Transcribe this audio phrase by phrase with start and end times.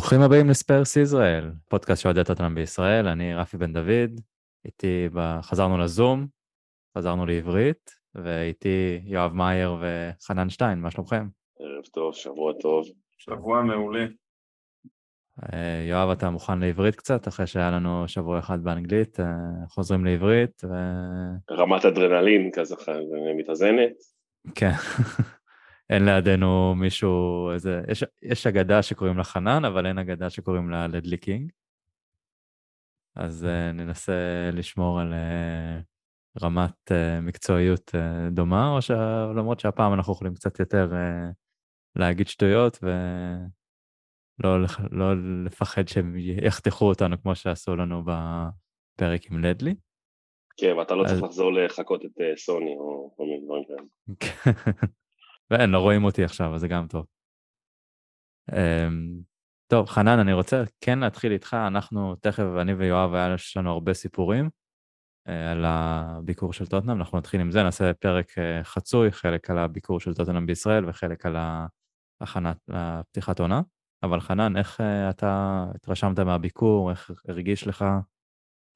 [0.00, 4.20] ברוכים הבאים לספרס ישראל, פודקאסט שאוהדי טוטנאם בישראל, אני רפי בן דוד,
[4.64, 5.40] איתי, ב...
[5.42, 6.26] חזרנו לזום,
[6.98, 11.28] חזרנו לעברית, ואיתי יואב מאייר וחנן שטיין, מה שלומכם?
[11.58, 12.84] ערב טוב, שבוע טוב.
[13.18, 14.06] שבוע מעולה.
[15.52, 19.26] אה, יואב, אתה מוכן לעברית קצת, אחרי שהיה לנו שבוע אחד באנגלית, אה,
[19.68, 20.72] חוזרים לעברית, ו...
[21.50, 22.74] רמת אדרנלין כזה
[23.36, 23.92] מתאזנת.
[24.54, 24.72] כן.
[25.90, 30.86] אין לידינו מישהו, איזה, יש, יש אגדה שקוראים לה חנן, אבל אין אגדה שקוראים לה
[30.86, 31.52] לדלי קינג.
[33.16, 38.90] אז uh, ננסה לשמור על uh, רמת uh, מקצועיות uh, דומה, או ש...
[39.36, 41.34] למרות שהפעם אנחנו יכולים קצת יותר uh,
[41.96, 44.58] להגיד שטויות ולא
[44.90, 49.74] לא לפחד שהם יחתכו אותנו כמו שעשו לנו בפרק עם לדלי.
[50.56, 51.10] כן, ואתה לא אז...
[51.10, 53.82] צריך לחזור לחקות את uh, סוני או כל מיני דברים כאלה.
[55.50, 57.06] ואין, לא רואים אותי עכשיו, אז זה גם טוב.
[58.50, 58.54] Um,
[59.66, 64.50] טוב, חנן, אני רוצה כן להתחיל איתך, אנחנו תכף, אני ויואב, היה לנו הרבה סיפורים
[65.28, 69.58] uh, על הביקור של טוטנאם, אנחנו נתחיל עם זה, נעשה פרק uh, חצוי, חלק על
[69.58, 71.36] הביקור של טוטנאם בישראל וחלק על
[72.20, 73.60] ההכנת, הפתיחת עונה.
[74.02, 77.84] אבל חנן, איך uh, אתה התרשמת מהביקור, איך הרגיש לך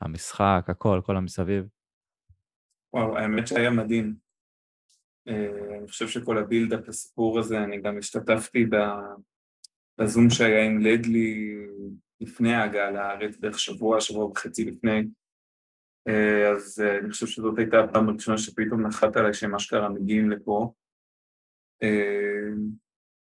[0.00, 1.66] המשחק, הכל, כל המסביב?
[2.94, 4.23] וואו, האמת שהיה מדהים.
[5.28, 8.66] אה, אני חושב שכל הבילדאפ לסיפור הזה, אני גם השתתפתי
[9.98, 11.56] בזום שהיה עם לדלי
[12.20, 15.02] לפני ההגעה לארץ, בערך שבוע, שבוע וחצי לפני,
[16.08, 20.30] אה, אז אה, אני חושב שזאת הייתה הפעם הראשונה שפתאום נחת עליי שהם אשכרה מגיעים
[20.30, 20.72] לפה.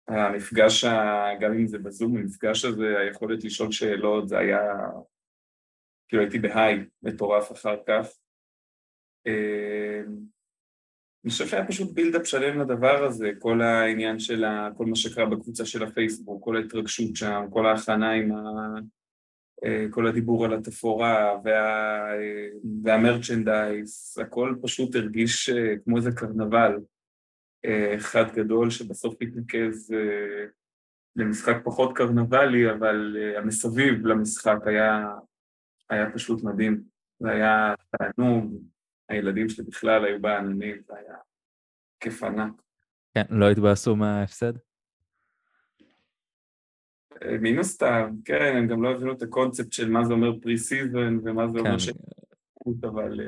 [0.08, 0.86] המפגש,
[1.39, 4.61] גם אם זה בזום, המפגש הזה, היכולת לשאול שאלות, זה היה,
[6.08, 8.08] כאילו הייתי בהיי מטורף אחר כך.
[11.23, 14.70] אני חושב שהיה פשוט בילדאפ שלם לדבר הזה, כל העניין של ה...
[14.77, 18.76] כל מה שקרה בקבוצה של הפייסבוק, כל ההתרגשות שם, כל ההכנה עם ה...
[19.64, 22.11] אה, כל הדיבור על התפאורה וה...
[22.83, 26.80] והמרצ'נדייז, הכל פשוט הרגיש אה, כמו איזה קרנבל
[27.65, 29.94] אה, אחד גדול שבסוף התנקז
[31.15, 35.08] למשחק פחות קרנבלי, אבל המסביב למשחק היה,
[35.89, 36.82] היה פשוט מדהים,
[37.20, 38.61] זה היה תענוג,
[39.09, 41.15] הילדים שלי בכלל היו בעננים, זה היה
[41.99, 42.53] כיף ענק.
[43.14, 44.53] כן, לא התבאסו מההפסד?
[47.23, 51.17] אה, מן הסתם, כן, הם גם לא הבינו את הקונספט של מה זה אומר pre-season
[51.23, 51.80] ומה זה אומר כן.
[51.80, 51.89] ש...
[52.83, 53.20] אבל...
[53.20, 53.25] אה,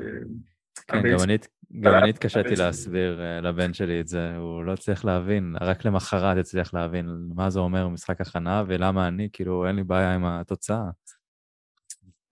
[0.86, 1.38] כן, גם אני,
[1.80, 6.36] גם אני התקשיתי להסביר אה, לבן שלי את זה, הוא לא הצליח להבין, רק למחרת
[6.36, 10.90] הצליח להבין מה זה אומר משחק הכנה ולמה אני, כאילו, אין לי בעיה עם התוצאה.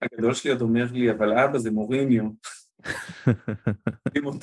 [0.01, 2.23] הגדול שלי עוד אומר לי, אבל אבא זה מוריניו.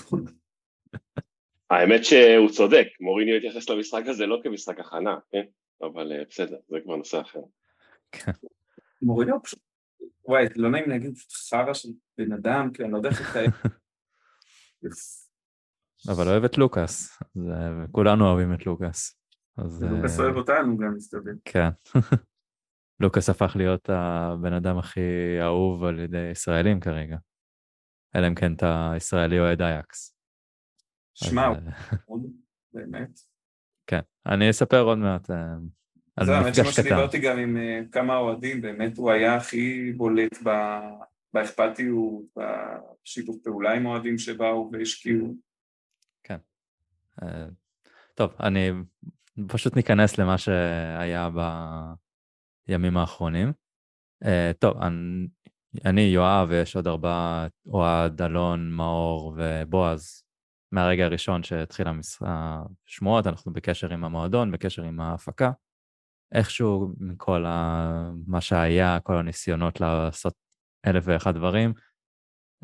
[1.70, 5.44] האמת שהוא צודק, מוריניו התייחס למשחק הזה לא כמשחק הכנה, כן?
[5.82, 7.40] אבל אה, בסדר, זה כבר נושא אחר.
[9.02, 9.58] מוריניו פשוט,
[10.24, 11.88] וואי, לא נעים להגיד, פשוט חרא של
[12.18, 13.40] בן אדם, כי אני לא יודע איך אתה...
[16.12, 17.22] אבל אוהב את לוקאס,
[17.92, 19.20] כולנו אוהבים את לוקאס.
[19.90, 21.30] לוקאס אוהב אותנו גם, מסתבר.
[21.44, 21.68] כן.
[23.00, 25.00] לוקאס הפך להיות הבן אדם הכי
[25.42, 27.16] אהוב על ידי ישראלים כרגע.
[28.16, 30.18] אלא אם כן אתה ישראלי אוהד אייקס.
[31.14, 31.52] שמע, אה,
[32.72, 33.20] באמת.
[33.86, 35.36] כן, אני אספר עוד מעט אה,
[36.16, 36.94] על מפגש קטן.
[36.94, 40.38] האמת שמה גם עם אה, כמה אוהדים, באמת הוא היה הכי בולט
[41.32, 42.24] באכפתיות,
[43.04, 45.34] בשיתוף פעולה עם אוהדים שבאו והשקיעו.
[46.22, 46.38] כן.
[48.14, 48.70] טוב, אני
[49.48, 51.28] פשוט ניכנס למה שהיה
[52.68, 53.52] בימים האחרונים.
[54.58, 55.26] טוב, אני,
[55.98, 60.22] יואב, ויש עוד ארבעה, אוהד, אלון, מאור ובועז.
[60.72, 61.86] מהרגע הראשון שהתחיל
[62.20, 65.50] השמועות, אנחנו בקשר עם המועדון, בקשר עם ההפקה.
[66.32, 68.10] איכשהו מכל ה...
[68.26, 70.34] מה שהיה, כל הניסיונות לעשות
[70.86, 71.72] אלף ואחד דברים,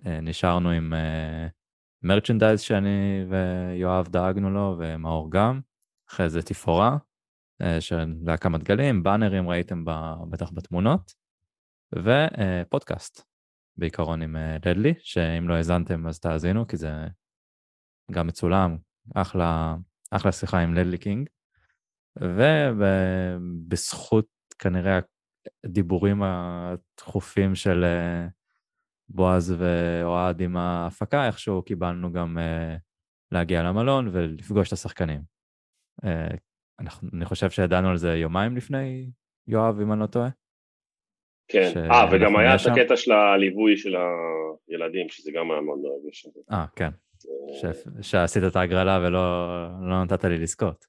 [0.06, 0.92] אה, נשארנו עם
[2.02, 5.60] מרצ'נדייז uh, שאני ויואב דאגנו לו, ומאור גם.
[6.10, 6.96] אחרי זה תפאורה,
[7.62, 9.84] uh, של להקמת דגלים, באנרים ראיתם.
[10.30, 11.23] בטח בתמונות.
[11.96, 13.24] ופודקאסט,
[13.76, 14.56] בעיקרון עם אה,
[14.98, 16.90] שאם לא האזנתם אז תאזינו, כי זה
[18.12, 18.76] גם מצולם,
[19.14, 19.76] אחלה,
[20.10, 21.28] אחלה שיחה עם לדלי קינג.
[22.20, 24.26] ובזכות
[24.58, 24.98] כנראה
[25.64, 28.26] הדיבורים הדחופים של אה,
[29.08, 32.76] בועז ואוהד עם ההפקה, איכשהו קיבלנו גם אה,
[33.32, 35.22] להגיע למלון ולפגוש את השחקנים.
[37.12, 39.10] אני חושב שידענו על זה יומיים לפני,
[39.46, 40.28] יואב, אם אני לא טועה.
[41.48, 43.94] כן, אה, וגם היה את הקטע של הליווי של
[44.68, 46.26] הילדים, שזה גם היה מאוד מרגש.
[46.52, 46.90] אה, כן.
[47.64, 49.48] אה, שעשית את ההגרלה ולא
[49.80, 50.84] לא נתת לי לזכות.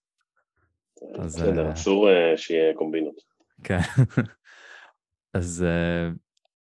[1.19, 3.15] בסדר, אה, אסור שיהיה קומבינות.
[3.63, 3.79] כן.
[5.33, 6.17] אז uh,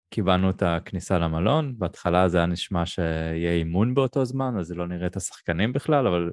[0.10, 4.88] קיבלנו את הכניסה למלון, בהתחלה זה היה נשמע שיהיה אימון באותו זמן, אז זה לא
[4.88, 6.32] נראה את השחקנים בכלל, אבל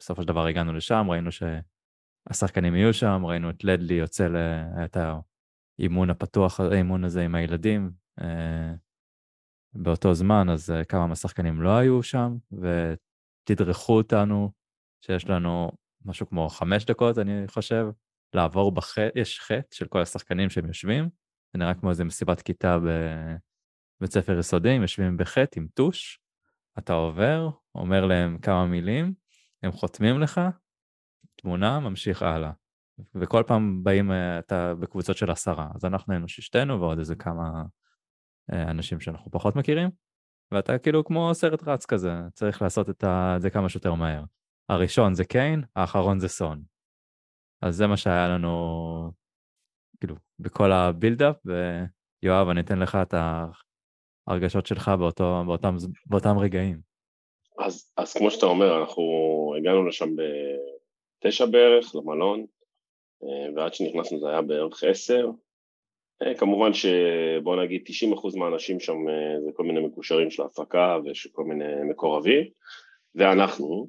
[0.00, 4.28] בסופו של דבר הגענו לשם, ראינו שהשחקנים יהיו שם, ראינו את לדלי יוצא
[4.84, 4.96] את
[5.78, 7.90] האימון הפתוח, האימון הזה עם הילדים.
[8.20, 8.24] Uh,
[9.74, 14.50] באותו זמן, אז uh, כמה מהשחקנים לא היו שם, ותדרכו אותנו
[15.00, 15.70] שיש לנו
[16.04, 17.86] משהו כמו חמש דקות, אני חושב,
[18.34, 21.08] לעבור בחטא, יש חטא של כל השחקנים שהם יושבים,
[21.52, 26.20] זה נראה כמו איזה מסיבת כיתה בבית ספר יסודי, הם יושבים בחטא עם טוש,
[26.78, 29.14] אתה עובר, אומר להם כמה מילים,
[29.62, 30.40] הם חותמים לך,
[31.36, 32.50] תמונה, ממשיך הלאה.
[33.14, 37.62] וכל פעם באים, אה, אתה בקבוצות של עשרה, אז אנחנו היינו ששתנו ועוד איזה כמה
[38.52, 39.90] אה, אנשים שאנחנו פחות מכירים,
[40.52, 43.04] ואתה כאילו כמו סרט רץ כזה, צריך לעשות את
[43.38, 44.24] זה כמה שיותר מהר.
[44.68, 46.62] הראשון זה קיין, האחרון זה סון.
[47.62, 49.10] אז זה מה שהיה לנו,
[50.00, 53.14] כאילו, בכל הבילדאפ, ויואב, אני אתן לך את
[54.28, 55.76] ההרגשות שלך באותו, באותם,
[56.06, 56.80] באותם רגעים.
[57.58, 59.02] אז, אז כמו שאתה אומר, אנחנו
[59.58, 62.46] הגענו לשם בתשע בערך, למלון,
[63.56, 65.30] ועד שנכנסנו זה היה בערך עשר.
[66.22, 67.82] אה, כמובן שבוא נגיד
[68.14, 72.44] 90% מהאנשים שם אה, זה כל מיני מקושרים של ההפקה ושל כל מיני מקורבים,
[73.14, 73.88] ואנחנו,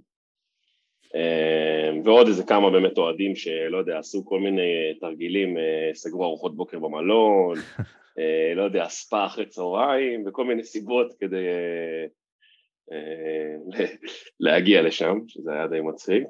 [2.03, 5.57] ועוד איזה כמה באמת אוהדים שלא יודע, עשו כל מיני תרגילים,
[5.93, 7.57] סגרו ארוחות בוקר במלון,
[8.55, 11.47] לא יודע, ספה אחרי צהריים וכל מיני סיבות כדי
[14.39, 16.23] להגיע לשם, שזה היה די מצחיק.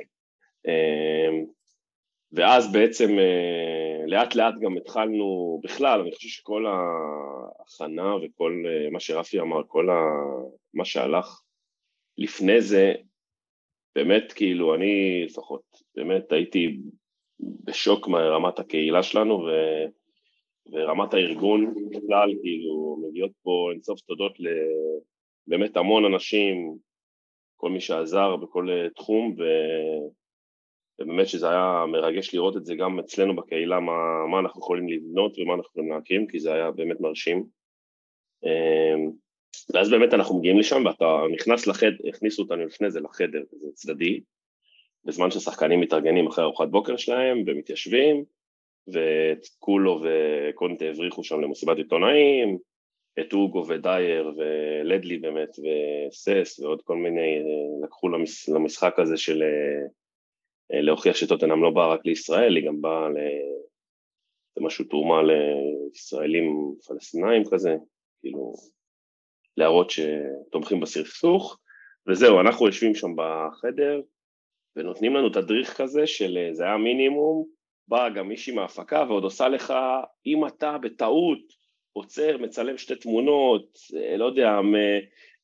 [2.35, 8.99] ואז בעצם אה, לאט לאט גם התחלנו, בכלל, אני חושב שכל ההכנה וכל אה, מה
[8.99, 9.99] שרפי אמר, כל ה...
[10.73, 11.41] מה שהלך
[12.17, 12.93] לפני זה,
[13.95, 15.61] באמת כאילו אני לפחות,
[15.95, 16.77] באמת הייתי
[17.39, 19.49] בשוק מרמת הקהילה שלנו ו...
[20.71, 26.77] ורמת הארגון בכלל, כאילו מגיעות פה אינסוף תודות לבאמת המון אנשים,
[27.55, 29.43] כל מי שעזר בכל אה, תחום ו...
[30.99, 35.39] ובאמת שזה היה מרגש לראות את זה גם אצלנו בקהילה, מה, מה אנחנו יכולים לבנות
[35.39, 37.43] ומה אנחנו יכולים להקים, כי זה היה באמת מרשים.
[38.43, 39.11] אמ,
[39.73, 44.19] ואז באמת אנחנו מגיעים לשם ואתה נכנס לחדר, הכניסו אותנו לפני זה לחדר, זה צדדי,
[45.05, 48.23] בזמן ששחקנים מתארגנים אחרי ארוחת בוקר שלהם ומתיישבים,
[48.87, 52.57] ואת קולו וקונטה הבריחו שם למסיבת עיתונאים,
[53.19, 57.39] את אוגו ודייר ולדלי באמת וסס ועוד כל מיני,
[57.83, 58.07] לקחו
[58.55, 59.87] למשחק הזה של אה,
[60.69, 63.17] להוכיח שטוטנאם לא באה רק לישראל, היא גם באה ל...
[64.55, 67.75] זה משהו תרומה לישראלים פלסטינאים כזה,
[68.21, 68.53] כאילו
[69.57, 71.57] להראות שתומכים בסכסוך,
[72.09, 74.01] וזהו, אנחנו יושבים שם בחדר
[74.75, 77.45] ונותנים לנו תדריך כזה של זה היה מינימום,
[77.87, 79.73] באה גם מישהי מההפקה ועוד עושה לך,
[80.25, 81.39] אם אתה בטעות
[81.93, 84.49] עוצר, מצלם שתי תמונות, אה, לא יודע,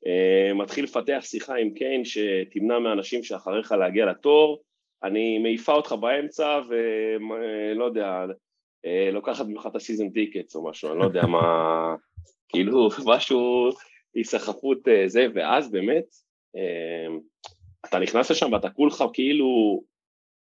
[0.08, 4.62] אה, מתחיל לפתח שיחה עם קיין שתמנע מאנשים שאחריך להגיע לתור,
[5.04, 8.26] אני מעיפה אותך באמצע ולא יודע,
[8.86, 11.96] אה, לוקחת ממך את ה season tickets או משהו, אני לא יודע מה,
[12.50, 13.70] כאילו משהו,
[14.16, 16.06] היסחפות אה, זה, ואז באמת,
[16.56, 17.16] אה,
[17.86, 19.82] אתה נכנס לשם ואתה כולך כאילו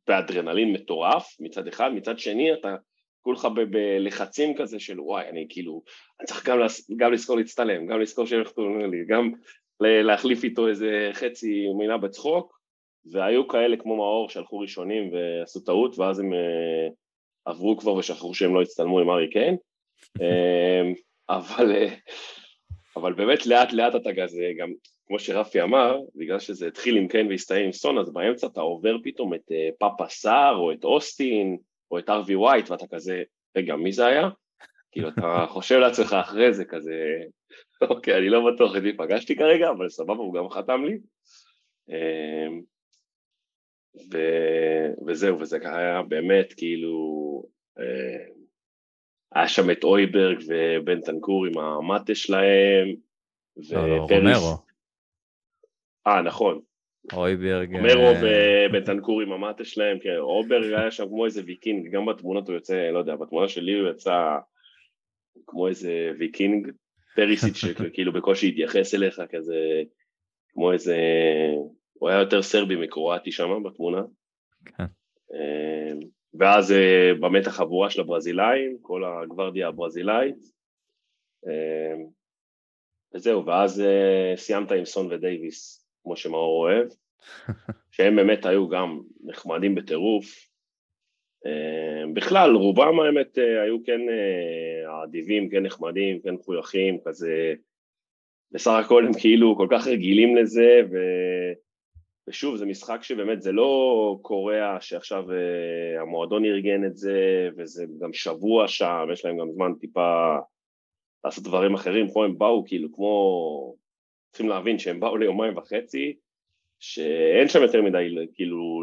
[0.06, 2.76] באדרנלין מטורף מצד אחד, מצד שני אתה
[3.20, 5.82] כולך בלחצים כזה של וואי, אני כאילו,
[6.20, 6.58] אני צריך גם,
[6.96, 9.32] גם לזכור להצטלם, גם לזכור שאיך קוראים לי, גם
[9.80, 12.61] להחליף איתו איזה חצי מילה בצחוק,
[13.10, 16.92] והיו כאלה כמו מאור שהלכו ראשונים ועשו טעות ואז הם uh,
[17.44, 19.56] עברו כבר ושכחו שהם לא הצטלמו עם ארי קיין
[20.18, 20.22] uh,
[21.28, 21.90] אבל, uh,
[22.96, 24.72] אבל באמת לאט לאט אתה כזה גם
[25.06, 28.96] כמו שרפי אמר בגלל שזה התחיל עם קיין והסתיים עם סון אז באמצע אתה עובר
[29.04, 31.56] פתאום את uh, פאפה סאר או את אוסטין
[31.90, 33.22] או את ארווי ווייט ואתה כזה
[33.56, 34.28] רגע מי זה היה?
[34.92, 36.94] כאילו אתה חושב לעצמך אחרי זה כזה
[37.90, 40.98] אוקיי אני לא בטוח את מי פגשתי כרגע אבל סבבה הוא גם חתם לי
[43.96, 44.18] ו...
[45.06, 46.96] וזהו, וזה היה באמת כאילו,
[47.78, 48.24] אה,
[49.34, 52.88] היה שם את אויברג ובן טנקור עם המטה שלהם,
[53.70, 54.56] לא, לא, רומרו.
[56.06, 56.60] אה, נכון.
[57.12, 57.76] הויברג...
[57.76, 62.48] רומרו אה, ובנטנקור עם המטה שלהם, כן, הויברג היה שם כמו איזה ויקינג, גם בתמונות
[62.48, 64.36] הוא יוצא, לא יודע, בתמונה שלי הוא יצא
[65.46, 66.70] כמו איזה ויקינג,
[67.16, 69.82] פרישיץ' שכאילו בקושי התייחס אליך כזה,
[70.52, 70.96] כמו איזה
[71.92, 74.02] הוא היה יותר סרבי מקרואטי שם בתמונה.
[74.64, 74.84] כן.
[75.32, 76.00] אמ,
[76.34, 80.36] ואז אה, באמת החבורה של הברזילאים, כל הגוורדיה הברזילאית.
[81.46, 82.06] אמ,
[83.14, 86.88] וזהו, ואז אה, סיימת עם סון ודייוויס, כמו שמאור אוהב,
[87.94, 90.52] שהם באמת היו גם נחמדים בטירוף.
[92.14, 94.00] בכלל, רובם האמת היו כן
[95.04, 97.54] אדיבים, כן נחמדים, כן מחויכים, כזה,
[98.52, 100.96] בסך הכל הם כאילו כל כך רגילים לזה, ו...
[102.28, 108.12] ושוב, זה משחק שבאמת זה לא קוריאה שעכשיו uh, המועדון ארגן את זה, וזה גם
[108.12, 110.36] שבוע שם, יש להם גם זמן טיפה
[111.24, 113.74] לעשות דברים אחרים, פה הם באו כאילו כמו,
[114.30, 116.16] צריכים להבין שהם באו ליומיים וחצי,
[116.80, 118.82] שאין שם יותר מדי כאילו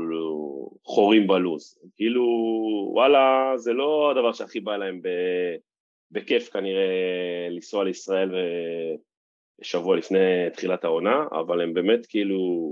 [0.83, 2.23] חורים בלוז, כאילו
[2.93, 5.07] וואלה זה לא הדבר שהכי בא להם ב...
[6.11, 8.31] בכיף כנראה לנסוע לישראל
[9.61, 12.71] ושבוע לפני תחילת העונה, אבל הם באמת כאילו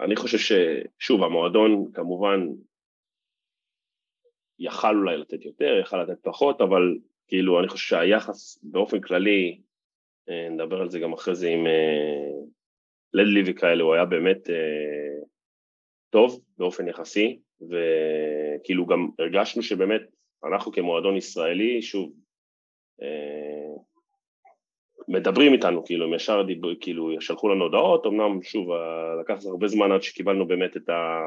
[0.00, 2.40] אני חושב ששוב, המועדון כמובן
[4.58, 9.60] יכל אולי לתת יותר, יכל לתת פחות, אבל כאילו אני חושב שהיחס באופן כללי,
[10.28, 12.30] אה, נדבר על זה גם אחרי זה עם אה,
[13.12, 15.24] לדלי וכאלה, הוא היה באמת אה,
[16.10, 20.02] טוב באופן יחסי, וכאילו גם הרגשנו שבאמת
[20.44, 22.12] אנחנו כמועדון ישראלי, שוב,
[25.08, 28.68] מדברים איתנו, כאילו, הם ישר דיבר, כאילו, שלחו לנו הודעות, אמנם, שוב,
[29.20, 31.20] לקח הרבה זמן עד שקיבלנו באמת את ה...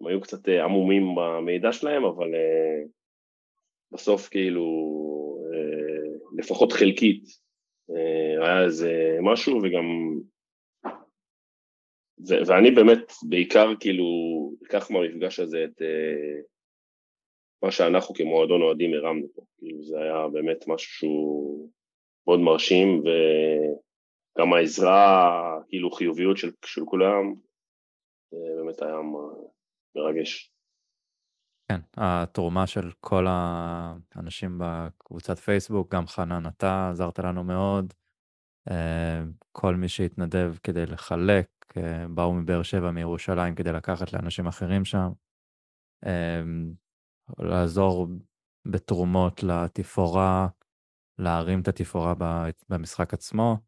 [0.00, 2.88] הם היו קצת אה, עמומים במידע שלהם, אבל uh,
[3.92, 4.64] בסוף, כאילו,
[5.52, 7.24] uh, לפחות חלקית,
[7.90, 9.84] uh, היה איזה משהו, וגם...
[12.28, 14.04] ו- ואני באמת, בעיקר, כאילו,
[14.66, 15.82] אקח מהמפגש הזה את...
[15.82, 16.44] uh,
[17.62, 21.70] מה שאנחנו כמועדון אוהדים הרמנו פה, כאילו זה היה באמת משהו
[22.26, 27.34] מאוד מרשים, וגם העזרה, כאילו חיוביות של, של כולם,
[28.32, 28.96] באמת היה
[29.96, 30.54] מרגש.
[31.68, 37.94] כן, התרומה של כל האנשים בקבוצת פייסבוק, גם חנן, אתה עזרת לנו מאוד.
[38.70, 44.84] אה, כל מי שהתנדב כדי לחלק, אה, באו מבאר שבע, מירושלים, כדי לקחת לאנשים אחרים
[44.84, 45.08] שם.
[46.06, 46.42] אה,
[47.38, 48.08] לעזור
[48.66, 50.48] בתרומות לתפאורה,
[51.18, 52.14] להרים את התפאורה
[52.68, 53.58] במשחק עצמו,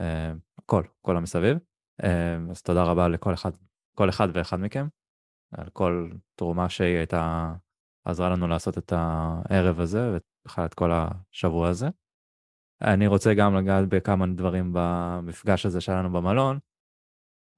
[0.00, 1.58] אה, הכל, כל המסביב.
[2.04, 3.50] אה, אז תודה רבה לכל אחד,
[3.94, 4.88] כל אחד ואחד מכם,
[5.52, 7.52] על כל תרומה שהיא הייתה,
[8.04, 10.12] עזרה לנו לעשות את הערב הזה,
[10.44, 11.88] ובכלל את כל השבוע הזה.
[12.82, 16.58] אני רוצה גם לגעת בכמה דברים במפגש הזה שהיה לנו במלון.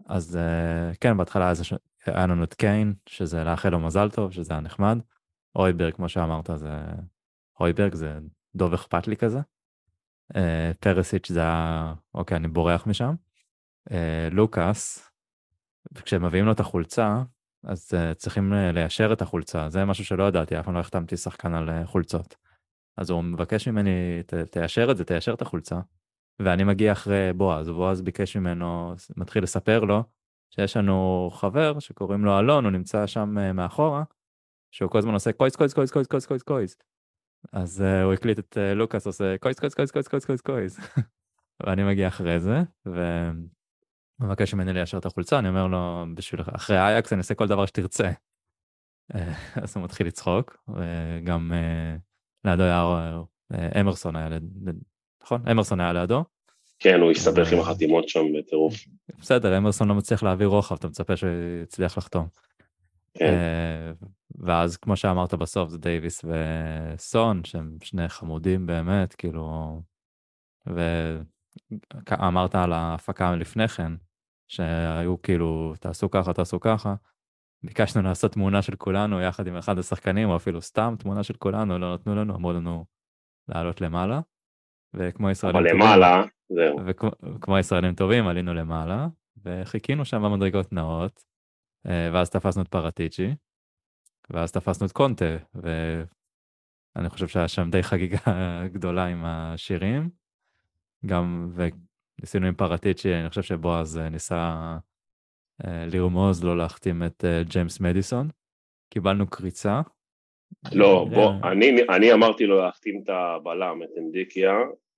[0.07, 1.53] אז אה, כן, בהתחלה
[2.07, 4.99] היה לנו את קיין, שזה לאחל לו מזל טוב, שזה היה נחמד.
[5.57, 6.79] אויברג, כמו שאמרת, זה...
[7.61, 8.19] אויברג זה
[8.54, 9.40] דוב אכפת לי כזה.
[10.37, 13.14] אה, פרסיץ' זה היה, אוקיי, אני בורח משם.
[13.90, 15.11] אה, לוקאס,
[15.95, 17.23] כשהם מביאים לו את החולצה,
[17.64, 21.54] אז uh, צריכים ליישר את החולצה, זה משהו שלא ידעתי, אף פעם לא החתמתי שחקן
[21.54, 22.37] על חולצות.
[22.97, 23.90] אז הוא מבקש ממני,
[24.50, 25.80] תיישר את זה, תיישר את החולצה.
[26.38, 30.04] ואני מגיע אחרי בועז, ובועז ביקש ממנו, מתחיל לספר לו,
[30.50, 34.02] שיש לנו חבר שקוראים לו אלון, הוא נמצא שם מאחורה,
[34.71, 36.76] שהוא כל הזמן עושה קויס, קויס, קויס, קויס, קויס, קויס, קויס.
[37.52, 40.78] אז uh, הוא הקליט את uh, לוקאס עושה קויס קויס קויס קויס קויס קויס קויס.
[41.66, 42.62] ואני מגיע אחרי זה
[44.20, 47.66] ומבקש ממני ליישר את החולצה אני אומר לו בשביל אחרי אייקס אני אעשה כל דבר
[47.66, 48.11] שתרצה.
[49.62, 52.00] אז הוא מתחיל לצחוק וגם uh,
[52.44, 52.85] לידו היה
[53.80, 54.28] אמרסון היה
[55.23, 56.25] נכון אמרסון היה לידו.
[56.78, 58.75] כן הוא הסתבך עם החתימות שם בטירוף.
[59.18, 61.30] בסדר אמרסון לא מצליח להעביר רוחב אתה מצפה שהוא
[61.62, 62.26] יצליח לחתום.
[63.19, 63.35] כן.
[64.38, 69.83] ואז כמו שאמרת בסוף זה דייוויס וסון שהם שני חמודים באמת כאילו
[70.67, 73.93] ואמרת על ההפקה לפני כן
[74.49, 76.95] שהיו כאילו תעשו ככה תעשו ככה.
[77.62, 81.79] ביקשנו לעשות תמונה של כולנו יחד עם אחד השחקנים או אפילו סתם תמונה של כולנו
[81.79, 82.85] לא נתנו לנו אמרו לנו
[83.49, 84.21] לעלות למעלה.
[84.95, 86.87] וכמו ישראלים אבל למעלה זהו.
[87.35, 89.09] וכמו ישראלים טובים עלינו למעלה
[89.45, 91.29] וחיכינו שם במדרגות נאות אה,
[91.84, 93.34] ואז תפסנו את פרטיצ'י
[94.30, 98.18] ואז תפסנו את קונטה, ואני חושב שהיה שם די חגיגה
[98.75, 100.10] גדולה עם השירים.
[101.06, 104.76] גם, וניסינו עם פרטיצ'י, אני חושב שבועז אה, ניסה
[105.64, 108.28] אה, לרמוז לא להחתים את אה, ג'יימס מדיסון.
[108.92, 109.80] קיבלנו קריצה.
[110.72, 114.52] לא, בוא, אני, אני אמרתי לו להחתים את הבלם, את אנדיקיה,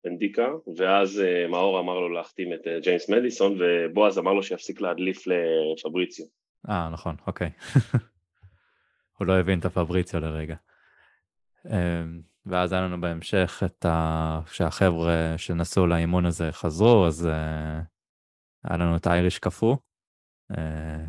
[0.06, 6.26] אנדיקה, ואז מאור אמר לו להחתים את ג'יימס מדיסון, ובועז אמר לו שיפסיק להדליף לפבריציו.
[6.68, 7.50] אה, נכון, אוקיי.
[9.18, 10.56] הוא לא הבין את הפבריציו לרגע.
[11.66, 14.40] אמ, ואז היה לנו בהמשך את ה...
[14.46, 17.80] שהחבר'ה שנסעו לאימון הזה חזרו, אז אה,
[18.64, 19.76] היה לנו את אייריש קפוא,
[20.50, 21.04] אה,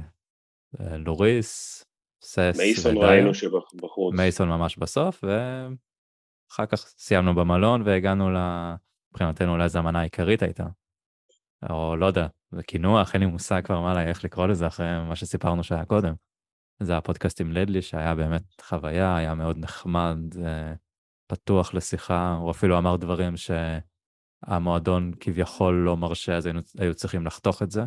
[0.80, 1.84] אה, לוריס,
[2.22, 4.16] סס מייסון ראינו שבחוץ.
[4.16, 8.30] מייסון ממש בסוף, ואחר כך סיימנו במלון והגענו
[9.12, 10.66] מבחינתנו אולי זו המנה העיקרית הייתה.
[11.70, 15.16] או לא יודע, זה קינוח, אין לי מושג כבר מה איך לקרוא לזה אחרי מה
[15.16, 16.14] שסיפרנו שהיה קודם.
[16.80, 20.18] זה הפודקאסט עם לדלי, שהיה באמת חוויה, היה מאוד נחמד,
[21.28, 23.34] פתוח לשיחה, הוא אפילו אמר דברים
[24.48, 27.84] שהמועדון כביכול לא מרשה, אז היו צריכים לחתוך את זה.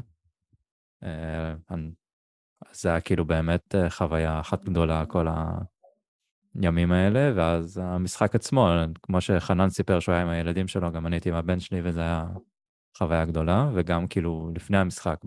[2.72, 5.26] זה היה כאילו באמת חוויה אחת גדולה, כל
[6.54, 8.68] הימים האלה, ואז המשחק עצמו,
[9.02, 12.00] כמו שחנן סיפר שהוא היה עם הילדים שלו, גם אני הייתי עם הבן שלי, וזה
[12.00, 12.24] היה
[12.98, 15.20] חוויה גדולה, וגם כאילו לפני המשחק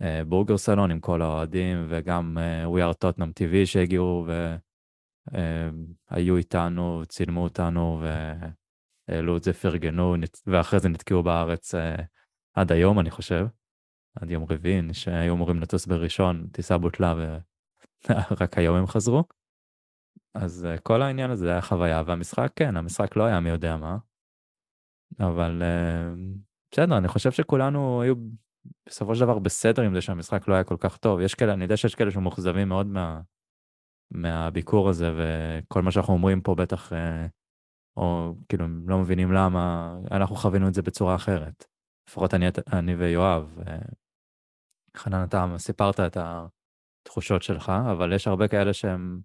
[0.00, 4.26] בבורגר סלון עם כל האוהדים, וגם אה, We are Tottenham TV שהגיעו
[6.10, 8.02] והיו אה, איתנו, צילמו אותנו
[9.08, 11.96] והעלו את זה, פרגנו, ואחרי זה נתקעו בארץ אה,
[12.54, 13.46] עד היום, אני חושב,
[14.14, 17.14] עד יום רביעי, שהיו אמורים לטוס בראשון, טיסה בוטלה
[18.08, 19.24] ורק היום הם חזרו.
[20.34, 23.96] אז כל העניין הזה היה חוויה, והמשחק, כן, המשחק לא היה מי יודע מה,
[25.20, 25.62] אבל
[26.72, 28.14] בסדר, אני חושב שכולנו היו
[28.88, 31.20] בסופו של דבר בסדר עם זה שהמשחק לא היה כל כך טוב.
[31.20, 33.20] יש כאלה, אני יודע שיש כאלה שמאוכזבים מאוד מה,
[34.10, 37.26] מהביקור הזה, וכל מה שאנחנו אומרים פה בטח, אה,
[37.96, 41.64] או כאילו, לא מבינים למה, אנחנו חווינו את זה בצורה אחרת.
[42.08, 43.58] לפחות אני, אני ויואב.
[43.66, 43.78] אה,
[44.96, 49.20] חנן, אתה סיפרת את התחושות שלך, אבל יש הרבה כאלה שהם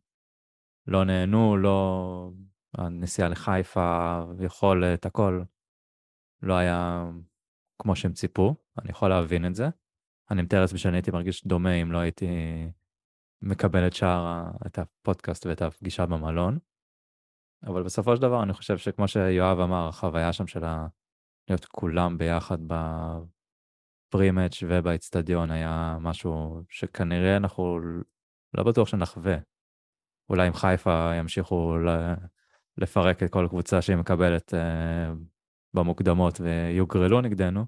[0.88, 2.32] לא נהנו, לא...
[2.78, 5.42] הנסיעה לחיפה, יכולת, הכל,
[6.42, 7.06] לא היה
[7.82, 9.70] כמו שהם ציפו, אני יכול להבין את זה.
[10.32, 12.28] אני מתאר לעצמי שאני הייתי מרגיש דומה אם לא הייתי
[13.42, 16.60] מקבל את שאר, את הפודקאסט ואת הפגישה במלון.
[17.64, 20.64] אבל בסופו של דבר אני חושב שכמו שיואב אמר, החוויה שם של
[21.50, 22.58] להיות כולם ביחד
[24.10, 27.80] בפרימץ' ובאצטדיון היה משהו שכנראה אנחנו
[28.54, 29.38] לא בטוח שנחווה.
[30.30, 31.78] אולי אם חיפה ימשיכו
[32.78, 35.12] לפרק את כל קבוצה שהיא מקבלת אה,
[35.74, 37.66] במוקדמות ויוגרלו נגדנו,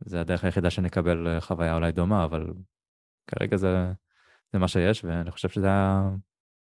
[0.00, 2.46] זה הדרך היחידה שנקבל אה, חוויה אולי דומה, אבל
[3.26, 3.68] כרגע זה,
[4.52, 6.02] זה מה שיש, ואני חושב שזה היה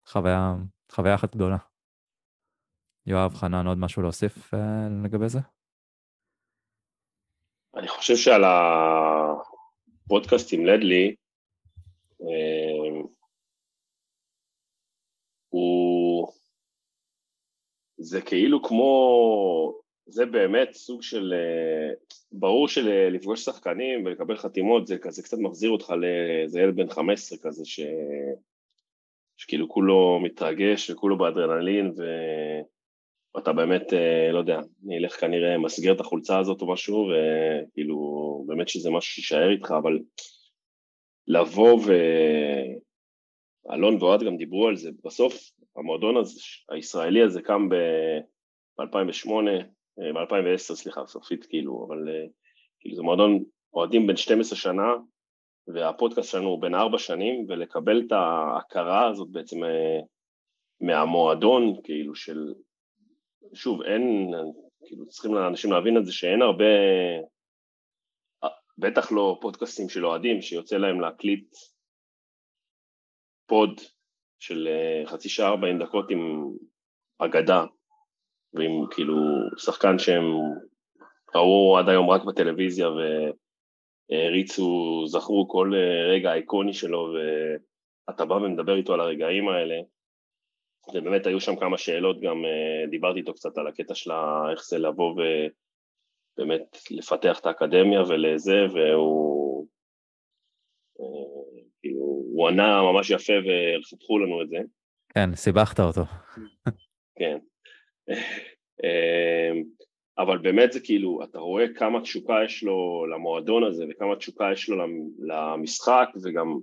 [0.06, 0.54] חוויה,
[0.92, 1.56] חוויה אחת גדולה.
[3.06, 5.38] יואב, חנן, עוד משהו להוסיף אה, לגבי זה?
[7.76, 8.44] אני חושב שעל
[10.04, 11.14] הפודקאסט עם לדלי,
[12.20, 13.00] אה,
[15.48, 16.32] הוא...
[17.98, 18.92] זה כאילו כמו
[20.10, 21.94] זה באמת סוג של, אה,
[22.32, 27.64] ברור שלפגוש שחקנים ולקבל חתימות זה כזה קצת מחזיר אותך לאיזה ילד בן 15 כזה
[27.64, 27.80] ש...
[29.36, 31.92] שכאילו כולו מתרגש וכולו באדרנלין
[33.34, 37.96] ואתה באמת, אה, לא יודע, אני אלך כנראה מסגר את החולצה הזאת או משהו וכאילו
[38.46, 39.98] באמת שזה משהו שיישאר איתך אבל
[41.26, 41.92] לבוא ו...
[43.72, 49.28] אלון ואוהד גם דיברו על זה, בסוף המועדון הזה, הישראלי הזה קם ב-2008
[50.00, 52.26] ב-2010, סליחה, סופית כאילו, אבל אה,
[52.80, 54.94] כאילו זה מועדון אוהדים בין 12 שנה,
[55.74, 60.00] והפודקאסט שלנו הוא בין 4 שנים, ולקבל את ההכרה הזאת בעצם אה,
[60.80, 62.54] מהמועדון, כאילו של,
[63.54, 64.30] שוב, אין,
[64.86, 66.64] כאילו צריכים לאנשים להבין את זה שאין הרבה,
[68.44, 71.54] אה, בטח לא פודקאסטים של אוהדים שיוצא להם להקליט
[73.46, 73.80] פוד
[74.38, 74.68] של
[75.06, 76.50] חצי שעה 40 דקות עם
[77.18, 77.64] אגדה
[78.54, 79.16] ועם כאילו
[79.56, 80.24] שחקן שהם
[81.34, 82.88] ראו עד היום רק בטלוויזיה
[84.10, 85.72] והריצו, זכרו כל
[86.10, 87.08] רגע איקוני שלו
[88.08, 89.76] ואתה בא ומדבר איתו על הרגעים האלה
[90.94, 92.44] ובאמת היו שם כמה שאלות, גם
[92.90, 94.10] דיברתי איתו קצת על הקטע של
[94.50, 95.14] איך זה לבוא
[96.36, 99.66] ובאמת לפתח את האקדמיה ולזה והוא
[101.80, 102.00] כאילו,
[102.34, 104.56] הוא ענה ממש יפה וחתכו לנו את זה.
[105.14, 106.04] כן, סיבכת אותו.
[107.18, 107.38] כן.
[108.08, 109.62] אמ,
[110.18, 114.68] אבל באמת זה כאילו, אתה רואה כמה תשוקה יש לו למועדון הזה וכמה תשוקה יש
[114.68, 114.76] לו
[115.18, 116.58] למשחק וגם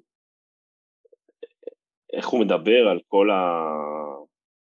[2.13, 3.63] איך הוא מדבר על כל ה...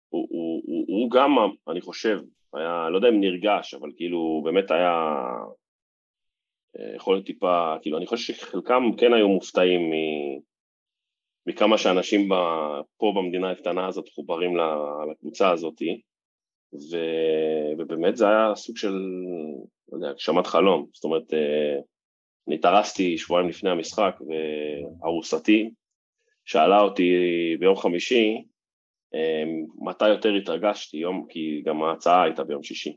[0.09, 1.31] הוא, הוא, הוא, הוא גם,
[1.67, 2.19] אני חושב,
[2.53, 5.13] היה, לא יודע אם נרגש, אבל כאילו באמת היה
[6.79, 9.93] אה, יכול להיות טיפה, כאילו אני חושב שחלקם כן היו מופתעים מ...
[11.47, 12.29] מכמה שאנשים
[12.97, 14.57] פה במדינה הקטנה הזאת מחוברים
[15.11, 16.01] לקבוצה הזאתי
[16.91, 16.97] ו...
[17.77, 18.93] ובאמת זה היה סוג של,
[19.91, 21.79] לא יודע, הגשמת חלום, זאת אומרת, אה,
[22.47, 24.15] אני טרסתי שבועיים לפני המשחק
[25.01, 25.69] וארוסתי
[26.45, 27.11] שאלה אותי
[27.59, 28.43] ביום חמישי
[29.15, 29.43] אה,
[29.89, 32.95] מתי יותר התרגשתי, יום, כי גם ההצעה הייתה ביום שישי,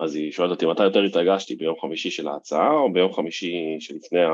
[0.00, 4.22] אז היא שואלת אותי מתי יותר התרגשתי ביום חמישי של ההצעה או ביום חמישי שלפני
[4.22, 4.30] ה...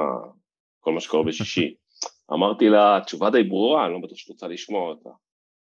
[0.80, 1.74] כל מה שקורה בשישי.
[2.32, 5.10] אמרתי לה, תשובה די ברורה, אני לא בטוח שאת רוצה לשמוע אותה.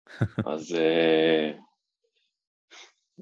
[0.54, 1.52] אז אה,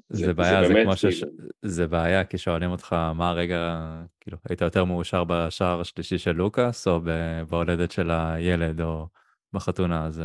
[0.08, 1.04] זה, זה בעיה, זה, זה כמו ש...
[1.04, 1.32] כאילו...
[1.62, 3.80] זה בעיה, כי שואלים אותך מה הרגע,
[4.20, 7.00] כאילו, היית יותר מאושר בשער השלישי של לוקאס, או
[7.48, 9.08] בהולדת של הילד, או
[9.52, 10.22] בחתונה, אז uh,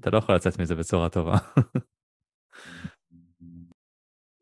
[0.00, 1.36] אתה לא יכול לצאת מזה בצורה טובה.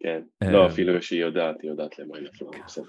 [0.03, 2.85] כן, לא, אפילו שהיא יודעת, היא יודעת למה היא נפלה, בסדר.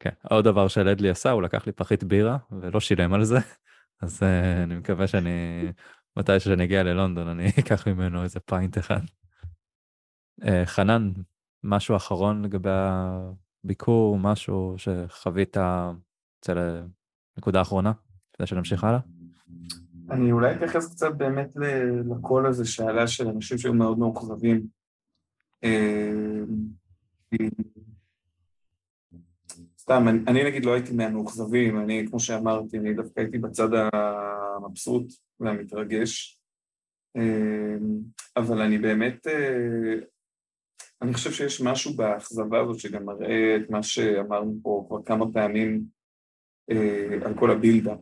[0.00, 3.38] כן, עוד דבר שלדלי עשה, הוא לקח לי פחית בירה ולא שילם על זה,
[4.02, 4.26] אז uh,
[4.64, 5.66] אני מקווה שאני,
[6.16, 9.00] מתי שאני אגיע ללונדון, אני אקח ממנו איזה פיינט אחד.
[10.40, 11.12] Uh, חנן,
[11.64, 12.70] משהו אחרון לגבי
[13.64, 16.54] הביקור, משהו שחווית, רוצה
[17.36, 17.92] לנקודה אחרונה,
[18.34, 19.00] לפני שנמשיך הלאה?
[20.10, 21.50] אני אולי אתייחס קצת באמת
[22.10, 24.66] לקול הזה שעלה של אנשים שהיו מאוד מאוכזבים.
[25.64, 26.42] אה,
[29.78, 36.40] סתם, אני, נגיד לא הייתי מהמאוכזבים, אני, כמו שאמרתי, אני דווקא הייתי בצד המבסוט והמתרגש,
[37.16, 37.76] אה,
[38.36, 39.94] אבל אני באמת, אה,
[41.02, 45.82] אני חושב שיש משהו באכזבה הזאת שגם מראה את מה שאמרנו פה כבר כמה פעמים
[47.24, 47.94] על כל הבילדה,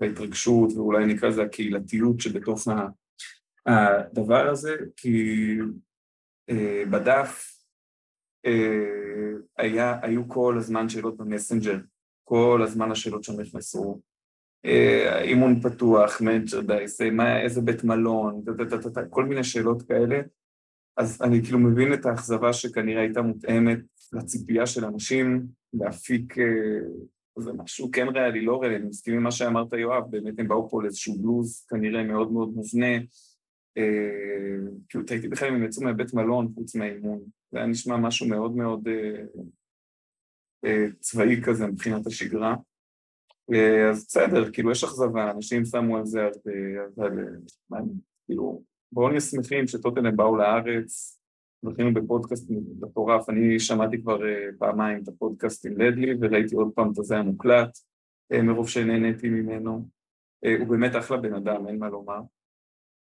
[0.00, 2.68] וההתרגשות, ואולי נקרא לזה הקהילתיות שבתוך
[3.66, 5.56] הדבר הזה, כי
[6.90, 7.52] בדף
[8.46, 11.76] אה, היה, היו כל הזמן שאלות במסנג'ר,
[12.24, 14.00] כל הזמן השאלות שם נכנסו.
[14.64, 18.44] אה, אימון פתוח, מנצ'רדייס, אה, איזה בית מלון,
[19.10, 20.20] כל מיני שאלות כאלה.
[20.96, 23.78] אז אני כאילו מבין את האכזבה שכנראה הייתה מותאמת
[24.12, 26.34] לציפייה של אנשים להפיק
[27.38, 30.70] זה משהו כן ריאלי, לא ריאלי, אני מסכים עם מה שאמרת יואב, באמת הם באו
[30.70, 32.98] פה לאיזשהו בלוז כנראה מאוד מאוד מובנה,
[34.88, 37.20] כאילו הייתי בכלל אם הם יצאו מבית מלון חוץ מהאימון,
[37.52, 39.24] זה היה נשמע משהו מאוד מאוד אה,
[40.64, 42.56] אה, צבאי כזה מבחינת השגרה.
[43.54, 46.52] אה, אז בסדר, כאילו יש אכזבה, אנשים שמו על זה הרבה,
[47.70, 47.82] אבל
[48.26, 51.20] כאילו בואו נהיה שמחים שטוטנאם באו לארץ,
[51.62, 52.50] זכינו בפודקאסט
[52.80, 54.18] מטורף, אני שמעתי כבר
[54.58, 57.78] פעמיים את הפודקאסט עם לדלי וראיתי עוד פעם את הזה המוקלט,
[58.32, 59.88] מרוב שנהניתי ממנו.
[60.58, 62.20] הוא באמת אחלה בן אדם, אין מה לומר.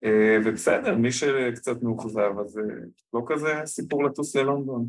[0.04, 2.64] אה, ובסדר, מי שקצת מאוכזב, אז אה,
[3.14, 4.88] לא כזה סיפור לטוס ללונדון.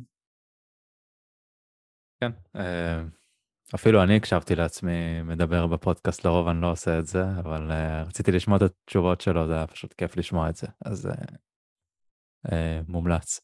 [2.21, 3.03] כן, אה,
[3.75, 7.71] אפילו אני הקשבתי לעצמי מדבר בפודקאסט, לרוב אני לא עושה את זה, אבל
[8.07, 11.09] רציתי לשמוע את התשובות שלו, זה היה פשוט כיף לשמוע את זה, אז
[12.89, 13.41] מומלץ.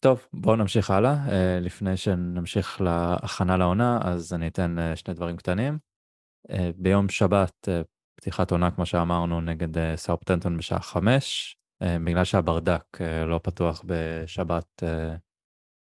[0.00, 1.16] טוב, בואו נמשיך הלאה.
[1.60, 5.78] לפני שנמשיך להכנה לעונה, אז אני אתן שני דברים קטנים.
[6.76, 7.68] ביום שבת
[8.16, 13.82] פתיחת עונה, כמו שאמרנו, נגד אה, סאות'המפטון בשעה חמש, אה, בגלל שהברדק אה, לא פתוח
[13.86, 14.82] בשבת,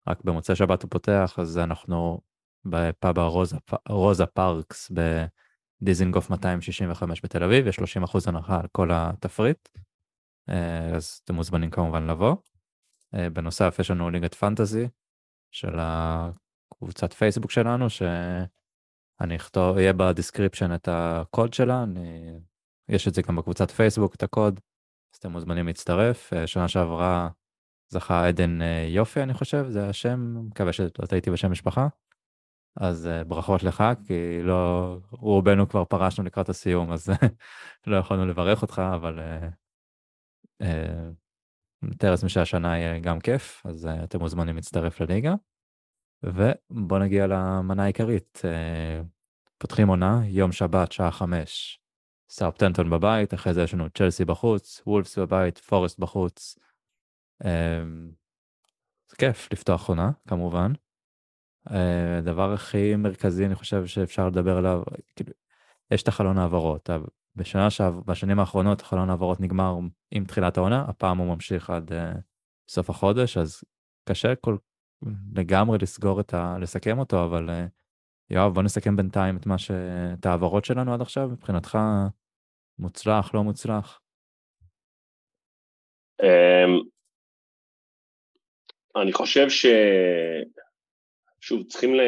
[0.09, 2.21] רק במוצאי שבת הוא פותח, אז אנחנו
[2.65, 3.57] בפאב הרוזה,
[3.89, 4.91] רוזה פארקס
[5.83, 9.69] בדיזינגוף 265 בתל אביב, יש 30 אחוז הנחה על כל התפריט,
[10.95, 12.37] אז אתם מוזמנים כמובן לבוא.
[13.13, 14.89] בנוסף, יש לנו ליגת פנטזי
[15.51, 18.03] של הקבוצת פייסבוק שלנו, ש...
[19.21, 22.39] אני אכתוב, יהיה ב description את הקוד שלה, אני,
[22.89, 24.61] יש את זה גם בקבוצת פייסבוק, את הקוד,
[25.15, 26.33] אז אתם מוזמנים להצטרף.
[26.33, 27.29] אה, שנה שעברה
[27.89, 31.89] זכה עדן אה, יופי, אני חושב, זה השם, מקווה שלא טעיתי בשם משפחה.
[32.77, 37.09] אז אה, ברכות לך, כי לא, רובנו כבר פרשנו לקראת הסיום, אז
[37.87, 39.19] לא יכולנו לברך אותך, אבל
[41.83, 45.35] מתאר לעצמי שהשנה יהיה גם כיף, אז אתם מוזמנים להצטרף לליגה.
[46.23, 48.41] ובוא נגיע למנה העיקרית.
[48.45, 49.01] אה,
[49.59, 51.81] פותחים עונה, יום שבת, שעה חמש,
[52.31, 56.59] סאופטנטון בבית, אחרי זה יש לנו צ'לסי בחוץ, וולפס בבית, פורסט בחוץ.
[57.45, 57.83] אה,
[59.11, 60.73] זה כיף לפתוח עונה, כמובן.
[62.19, 64.83] הדבר אה, הכי מרכזי, אני חושב שאפשר לדבר עליו,
[65.17, 65.33] כאילו,
[65.91, 66.91] יש את החלון העברות.
[67.37, 69.79] בשנה שעב, בשנים האחרונות החלון העברות נגמר
[70.11, 71.95] עם תחילת העונה, הפעם הוא ממשיך עד uh,
[72.69, 73.65] סוף החודש, אז
[74.09, 74.57] קשה כל
[75.35, 76.59] לגמרי לסגור את ה...
[76.61, 77.67] לסכם אותו, אבל אה,
[78.31, 79.71] יואב, בוא נסכם בינתיים את מה ש...
[80.19, 81.79] את ההעברות שלנו עד עכשיו, מבחינתך
[82.79, 84.01] מוצלח, לא מוצלח.
[86.23, 86.81] אמ,
[89.03, 89.67] אני חושב ש...
[91.41, 92.01] שוב, צריכים ל...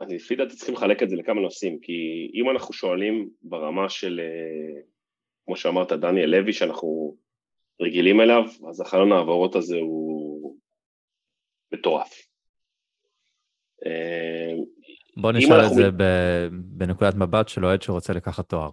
[0.00, 4.20] אני לפי דעתי צריכים לחלק את זה לכמה נושאים, כי אם אנחנו שואלים ברמה של,
[4.20, 4.82] אה,
[5.44, 7.16] כמו שאמרת, דניאל לוי, שאנחנו
[7.80, 10.56] רגילים אליו, אז החלון העברות הזה הוא
[11.72, 12.12] מטורף.
[13.86, 14.52] אה,
[15.16, 15.82] בוא נשאל את זה
[16.52, 18.70] בנקודת מבט של אוהד שרוצה לקחת תואר.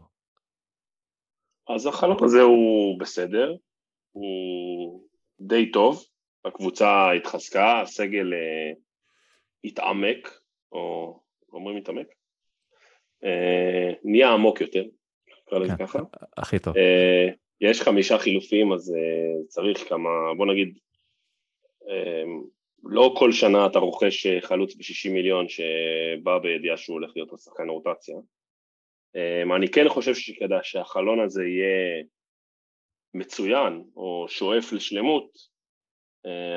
[1.75, 3.55] אז החלום הזה הוא בסדר,
[4.11, 5.01] הוא
[5.39, 6.03] די טוב,
[6.45, 8.77] הקבוצה התחזקה, הסגל uh,
[9.63, 10.39] התעמק,
[10.71, 11.19] או
[11.53, 12.07] אומרים התעמק?
[13.23, 14.83] Uh, נהיה עמוק יותר,
[15.47, 15.99] נקרא לזה כן, ככה.
[16.37, 16.75] הכי טוב.
[16.75, 20.77] Uh, יש חמישה חילופים, אז uh, צריך כמה, בוא נגיד,
[21.83, 22.47] uh,
[22.83, 27.69] לא כל שנה אתה רוכש אה, חלוץ ב-60 מיליון שבא בידיעה שהוא הולך להיות השחקן
[27.69, 28.15] רוטציה.
[29.15, 32.03] אמ, אני כן חושב שכדאי שהחלון הזה יהיה
[33.13, 35.56] מצוין או שואף לשלמות, אה,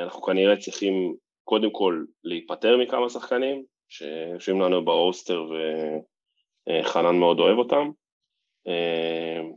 [0.03, 5.45] אנחנו כנראה צריכים קודם כל להיפטר מכמה שחקנים שיושבים לנו ברוסטר
[6.69, 7.89] וחנן מאוד אוהב אותם.
[8.67, 9.51] אמ,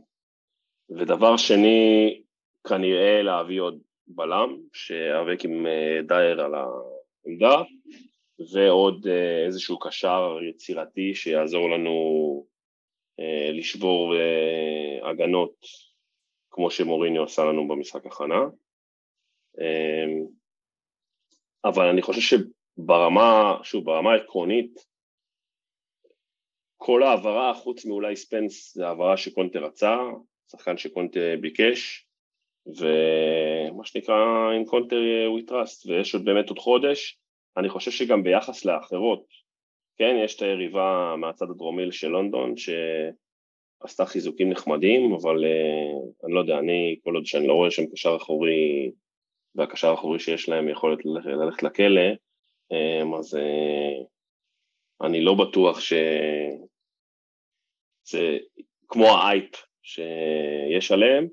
[0.89, 2.21] ודבר שני,
[2.67, 7.61] כנראה להביא עוד בלם שיאבק עם אה, דייר על העמדה
[8.53, 12.45] ועוד אה, איזשהו קשר יצירתי שיעזור לנו
[13.19, 14.13] אה, לשבור
[15.03, 15.55] הגנות
[16.51, 18.41] כמו שמוריניו עשה לנו במשחק הכנה.
[21.65, 24.79] אבל אני חושב שברמה, שוב, ברמה העקרונית,
[26.77, 29.97] כל העברה, חוץ מאולי ספנס, זה העברה שקונטה רצה,
[30.51, 32.07] שחקן שקונטה ביקש,
[32.67, 34.15] ומה שנקרא
[34.61, 37.19] in counter we trust, ויש עוד באמת עוד חודש,
[37.57, 39.25] אני חושב שגם ביחס לאחרות,
[39.97, 46.39] כן, יש את היריבה מהצד הדרומי של לונדון, שעשתה חיזוקים נחמדים, אבל uh, אני לא
[46.39, 48.91] יודע, אני, כל עוד שאני לא רואה שם קשר אחורי,
[49.55, 52.11] והקשר האחורי שיש להם יכולת ללכת לכלא,
[52.73, 54.05] um, אז uh,
[55.05, 56.57] אני לא בטוח שזה
[58.87, 61.27] כמו האייפ שיש עליהם,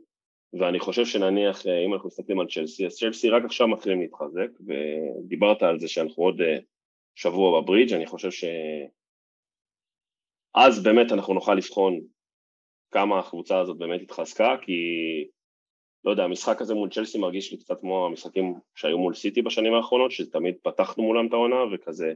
[0.61, 4.49] ואני חושב שנניח, אה, אם אנחנו מסתכלים על צ'לסי, אז צ'לסי רק עכשיו מתחילים להתחזק,
[4.67, 6.59] ודיברת על זה שאנחנו עוד אה,
[7.15, 8.53] שבוע בברידג', אני חושב שאז
[10.83, 12.01] באמת אנחנו נוכל לבחון
[12.91, 14.73] כמה הקבוצה הזאת באמת התחזקה, כי
[16.05, 19.75] לא יודע, המשחק הזה מול צ'לסי מרגיש לי קצת כמו המשחקים שהיו מול סיטי בשנים
[19.75, 22.13] האחרונות, שתמיד פתחנו מולם את העונה, וכזה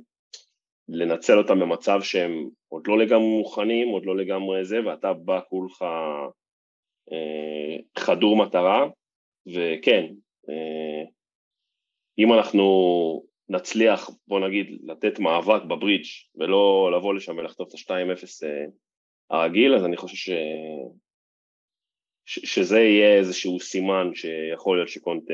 [0.88, 5.82] לנצל אותם במצב שהם עוד לא לגמרי מוכנים, עוד לא לגמרי זה, ואתה בא כולך
[7.12, 8.86] אה, חדור מטרה,
[9.46, 10.06] וכן,
[10.48, 11.04] אה,
[12.18, 12.66] אם אנחנו
[13.48, 18.64] נצליח, בוא נגיד, לתת מאבק בברידג' ולא לבוא לשם ולחטוף את ה-2-0 אה,
[19.30, 20.34] הרגיל, אז אני חושב
[22.26, 25.24] שזה יהיה איזשהו סימן שיכול להיות שקונט,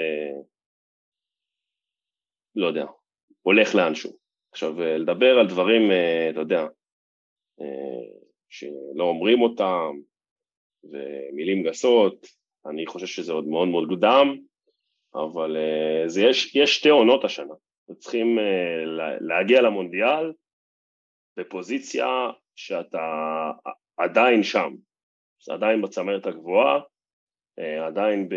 [2.56, 2.86] לא יודע,
[3.42, 4.10] הולך לאנשהו.
[4.52, 5.82] עכשיו, לדבר על דברים,
[6.30, 6.66] אתה יודע,
[8.48, 9.90] שלא אומרים אותם,
[10.84, 12.26] ומילים גסות,
[12.66, 14.38] אני חושב שזה עוד מאוד מאוד מוקדם,
[15.14, 15.56] אבל
[16.06, 17.54] זה יש, יש שתי עונות השנה,
[17.98, 18.38] צריכים
[19.20, 20.32] להגיע למונדיאל
[21.36, 22.06] בפוזיציה
[22.56, 23.00] שאתה
[23.96, 24.74] עדיין שם,
[25.50, 26.80] עדיין בצמרת הגבוהה,
[27.60, 28.34] uh, עדיין ב...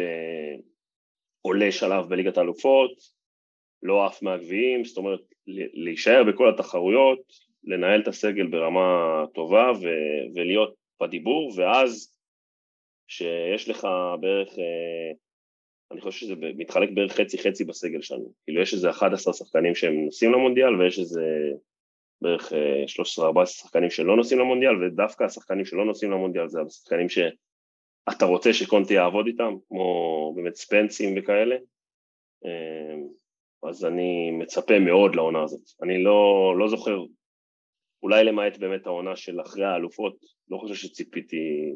[1.46, 2.92] עולה שלב בליגת האלופות,
[3.84, 5.20] לא עף מהגביעים, זאת אומרת
[5.74, 7.20] להישאר בכל התחרויות,
[7.64, 12.18] לנהל את הסגל ברמה טובה ו- ולהיות בדיבור, ואז
[13.08, 13.88] שיש לך
[14.20, 15.12] בערך, אה,
[15.92, 20.06] אני חושב שזה מתחלק בערך חצי חצי בסגל שלנו, כאילו יש איזה 11 שחקנים שהם
[20.06, 21.22] נוסעים למונדיאל ויש איזה
[22.22, 22.52] בערך
[23.20, 28.54] 13-14 אה, שחקנים שלא נוסעים למונדיאל ודווקא השחקנים שלא נוסעים למונדיאל זה השחקנים שאתה רוצה
[28.54, 31.56] שקונטי יעבוד איתם, כמו באמת ספנסים וכאלה,
[32.46, 32.96] אה,
[33.70, 36.98] אז אני מצפה מאוד לעונה הזאת, אני לא, לא זוכר,
[38.04, 40.16] אולי למעט באמת העונה של אחרי האלופות,
[40.50, 41.74] לא חושב שציפיתי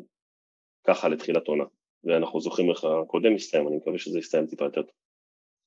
[0.87, 1.63] ככה לתחילת עונה,
[2.03, 4.95] ואנחנו זוכרים איך הקודם הסתיים, אני מקווה שזה יסתיים טיפה יותר טוב.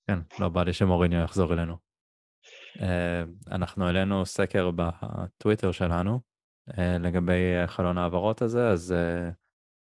[0.06, 1.91] כן, לא בא לי שמוריניו יחזור אלינו.
[2.80, 6.20] אה, אנחנו העלינו סקר בטוויטר שלנו
[6.78, 9.30] אה, לגבי חלון ההעברות הזה, אז אה,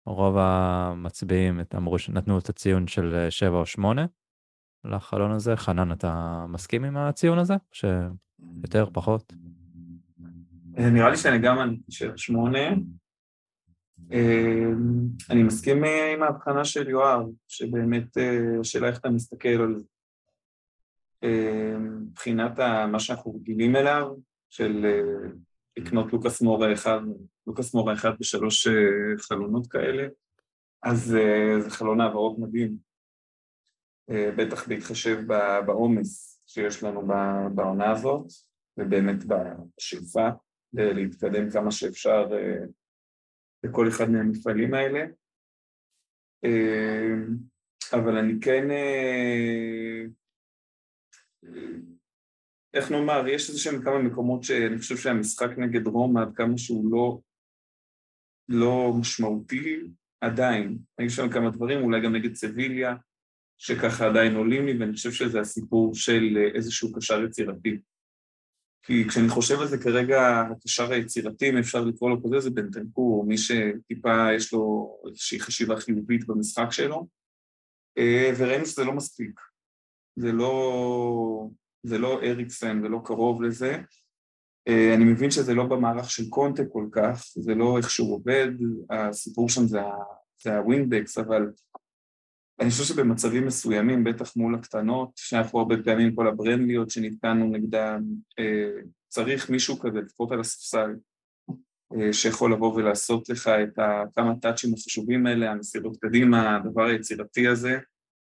[0.06, 4.06] רוב המצביעים אמרו שנתנו את הציון של 7 או 8
[4.84, 5.56] לחלון הזה.
[5.56, 7.54] חנן, אתה מסכים עם הציון הזה?
[7.72, 9.32] שיותר, פחות?
[10.78, 11.74] נראה לי שאני גם
[12.16, 12.58] 8.
[14.12, 18.16] אמ, אני מסכים עם ההבחנה של יואב, שבאמת
[18.60, 19.84] השאלה איך אתה מסתכל על זה.
[21.22, 22.58] אמ, מבחינת
[22.92, 24.14] מה שאנחנו רגילים אליו,
[24.50, 25.30] של אה,
[25.76, 27.00] לקנות לוקאס מורה אחד,
[27.46, 28.68] לוקאס מורה אחד בשלוש
[29.18, 30.08] חלונות כאלה,
[30.82, 31.16] אז
[31.60, 32.88] זה חלון העברות מדהים.
[34.10, 35.18] בטח בהתחשב
[35.66, 37.06] בעומס שיש לנו
[37.54, 38.26] בעונה הזאת,
[38.78, 40.28] ובאמת בשאיפה
[40.72, 42.26] להתקדם כמה שאפשר
[43.62, 45.04] בכל אחד מהמפעלים האלה.
[46.44, 47.14] אה,
[47.92, 50.04] אבל אני כן, אה,
[52.74, 56.92] איך נאמר, יש איזה שהם כמה מקומות שאני חושב שהמשחק נגד רומא, עד כמה שהוא
[56.92, 57.20] לא,
[58.48, 59.80] לא משמעותי,
[60.20, 60.78] עדיין.
[61.00, 62.94] יש שם כמה דברים, אולי גם נגד סביליה,
[63.58, 67.78] שככה עדיין עולים לי, ואני חושב שזה הסיפור של איזשהו קשר יצירתי.
[68.82, 73.26] כי כשאני חושב על זה כרגע, הקשר היצירתי, אם אפשר לקרוא לו כזה, זה בנטנקור,
[73.26, 77.08] מי שטיפה יש לו איזושהי חשיבה חיובית במשחק שלו,
[77.98, 79.40] אה, וראינו שזה לא מספיק.
[80.18, 81.48] זה לא,
[81.82, 83.82] זה לא אריקסן ולא קרוב לזה.
[84.68, 88.48] אה, אני מבין שזה לא במערך של קונטה כל כך, זה לא איך שהוא עובד,
[88.90, 89.80] הסיפור שם זה,
[90.42, 91.50] זה הווינדקס, אבל
[92.60, 98.02] אני חושב שבמצבים מסוימים, בטח מול הקטנות, שאנחנו הרבה פעמים כל הברנדליות שנתקענו נגדם,
[98.38, 98.70] אה,
[99.08, 100.94] צריך מישהו כזה, לפחות על הספסל,
[101.94, 103.78] אה, שיכול לבוא ולעשות לך את
[104.16, 107.78] כמה טאצ'ים החשובים האלה, המסירות קדימה, הדבר היצירתי הזה,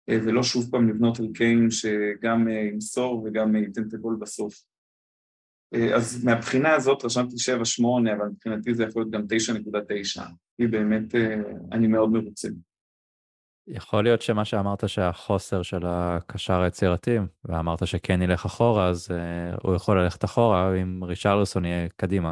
[0.09, 4.53] ולא שוב פעם לבנות על קיין שגם ימסור וגם ייתן את הגול בסוף.
[5.73, 9.21] אה, אז מהבחינה הזאת רשמתי 7-8, אבל מבחינתי זה יכול להיות גם
[10.17, 10.21] 9.9.
[10.57, 11.35] היא באמת, אה,
[11.71, 12.47] אני מאוד מרוצה.
[13.67, 19.07] יכול להיות שמה שאמרת שהחוסר של הקשר היצירתי, ואמרת שכן ילך אחורה, אז
[19.63, 22.31] הוא יכול ללכת אחורה אם ריצ'רלסון יהיה קדימה.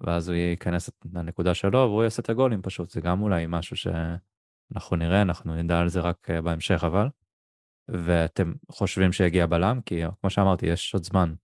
[0.00, 3.76] ואז הוא ייכנס לנקודה שלו והוא יעשה את הגולים פשוט, זה גם אולי משהו
[4.72, 7.06] שאנחנו נראה, אנחנו נדע על זה רק בהמשך אבל.
[7.88, 9.80] ואתם חושבים שיגיע בלם?
[9.86, 11.34] כי כמו שאמרתי, יש עוד זמן.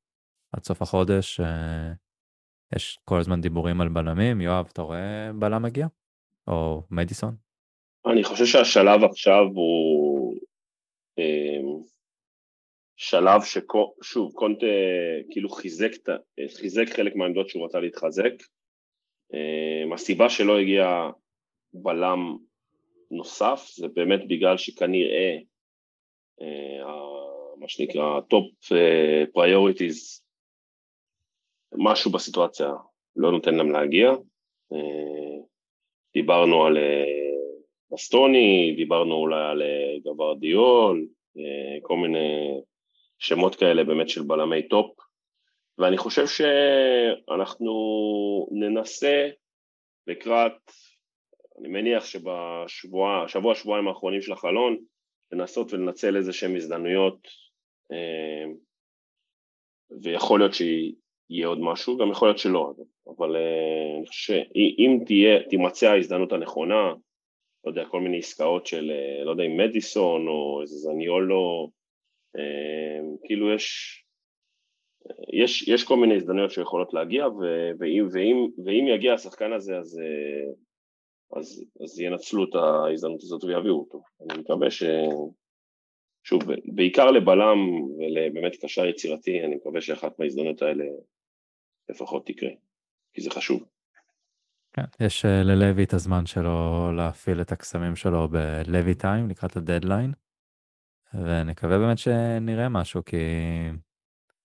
[0.52, 1.92] עד סוף החודש אה,
[2.76, 4.40] יש כל הזמן דיבורים על בלמים.
[4.40, 5.86] יואב, אתה רואה בלם מגיע?
[6.46, 7.36] או מדיסון?
[8.12, 10.34] אני חושב שהשלב עכשיו הוא
[11.18, 11.60] אה,
[12.96, 14.66] שלב ששוב, קונטה
[15.30, 15.90] כאילו חיזק,
[16.56, 18.32] חיזק חלק מהעמדות שהוא רצה להתחזק.
[19.34, 20.86] אה, הסיבה שלא הגיע
[21.74, 22.47] בלם
[23.10, 25.36] נוסף זה באמת בגלל שכנראה
[27.56, 28.72] מה שנקרא top
[29.38, 30.22] priorities
[31.72, 32.72] משהו בסיטואציה
[33.16, 34.10] לא נותן להם להגיע.
[34.72, 35.38] אה,
[36.14, 36.78] דיברנו על
[37.92, 41.06] בסטוני, אה, דיברנו אולי על אה, גברדיול,
[41.82, 42.60] כל מיני
[43.18, 44.96] שמות כאלה באמת של בלמי טופ,
[45.78, 47.72] ואני חושב שאנחנו
[48.50, 49.28] ננסה
[50.06, 50.52] לקראת,
[51.60, 54.78] אני מניח שבשבוע, שבוע, שבועיים האחרונים של החלון,
[55.32, 57.28] לנסות ולנצל איזה שהן הזדמנויות,
[60.02, 60.94] ויכול להיות שהיא
[61.30, 62.72] יהיה עוד משהו, גם יכול להיות שלא,
[63.16, 66.94] אבל אה, אני חושב שאם תהיה, תימצא ההזדמנות הנכונה,
[67.64, 71.70] לא יודע, כל מיני עסקאות של, אה, לא יודע, עם מדיסון או איזה זניולו,
[72.36, 73.96] אה, כאילו יש,
[75.32, 77.26] יש, יש כל מיני הזדמנויות שיכולות להגיע,
[77.78, 80.00] ואם, ואם, ואם יגיע השחקן הזה, אז,
[81.36, 84.02] אז, אז ינצלו את ההזדמנות הזאת ויביאו אותו.
[84.20, 84.82] אני מקווה ש...
[86.24, 86.42] שוב,
[86.74, 87.58] בעיקר לבלם
[87.98, 90.84] ולבאמת קשר יצירתי, אני מקווה שאחת מההזדמנויות האלה
[91.88, 92.50] לפחות תקרה,
[93.14, 93.64] כי זה חשוב.
[94.72, 100.12] כן, יש אה, ללוי את הזמן שלו להפעיל את הקסמים שלו בלוי טיים לקראת הדדליין,
[101.14, 103.16] ונקווה באמת שנראה משהו, כי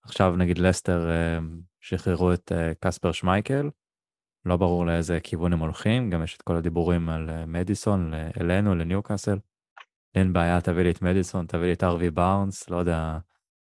[0.02, 1.38] עכשיו נגיד לסטר אה,
[1.80, 3.70] שחררו את אה, קספר שמייקל,
[4.46, 9.36] לא ברור לאיזה כיוון הם הולכים, גם יש את כל הדיבורים על מדיסון, אלינו, לניוקאסל.
[10.14, 13.18] אין בעיה, תביא לי את מדיסון, תביא לי את הארווי בארנס, לא יודע,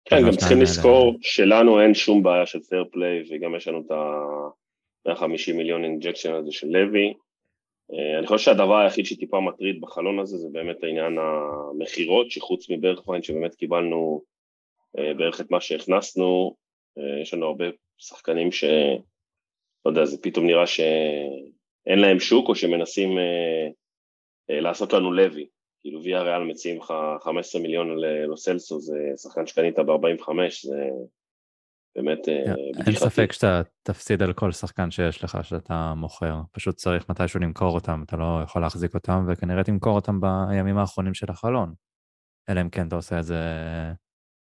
[0.09, 3.91] כן, גם צריכים לזכור שלנו אין שום בעיה של fair play, וגם יש לנו את
[3.91, 7.15] ה-150 מיליון injection הזה של לוי.
[7.93, 13.23] אה, אני חושב שהדבר היחיד שטיפה מטריד בחלון הזה זה באמת העניין המכירות, שחוץ מברחוויין
[13.23, 14.23] שבאמת קיבלנו
[14.99, 16.57] אה, בערך את מה שהכנסנו,
[16.99, 17.65] אה, יש לנו הרבה
[17.99, 18.65] שחקנים ש...
[19.87, 23.11] לא יודע, זה פתאום נראה שאין להם שוק או שמנסים
[24.49, 25.47] לעשות לנו לוי.
[25.87, 30.29] כאילו ויה ריאל מציעים לך 15 מיליון ללוסלסו, זה שחקן שקנית ב-45,
[30.65, 30.89] זה
[31.97, 32.91] באמת אה, בדיחתי.
[32.91, 37.75] אין ספק שאתה תפסיד על כל שחקן שיש לך שאתה מוכר, פשוט צריך מתישהו למכור
[37.75, 41.75] אותם, אתה לא יכול להחזיק אותם, וכנראה תמכור אותם בימים האחרונים של החלון.
[42.49, 43.41] אלא אם כן אתה עושה איזה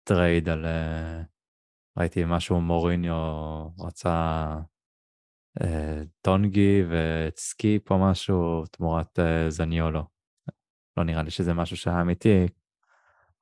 [0.09, 0.64] trade על...
[0.66, 1.22] אה,
[1.98, 4.61] ראיתי משהו מוריניו רצה אה,
[6.20, 9.18] טנגי וסקיפ או משהו תמורת
[9.49, 10.05] זניולו.
[10.97, 12.47] לא נראה לי שזה משהו שהיה אמיתי,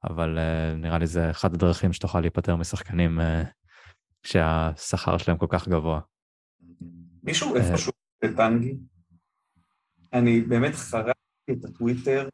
[0.04, 3.22] אבל אה, נראה לי זה אחת הדרכים שתוכל להיפטר משחקנים אה,
[4.22, 6.00] שהשכר שלהם כל כך גבוה.
[7.22, 7.92] מישהו איפשהו
[8.24, 8.76] בטנגי?
[10.12, 12.28] אני באמת חרקתי את הטוויטר,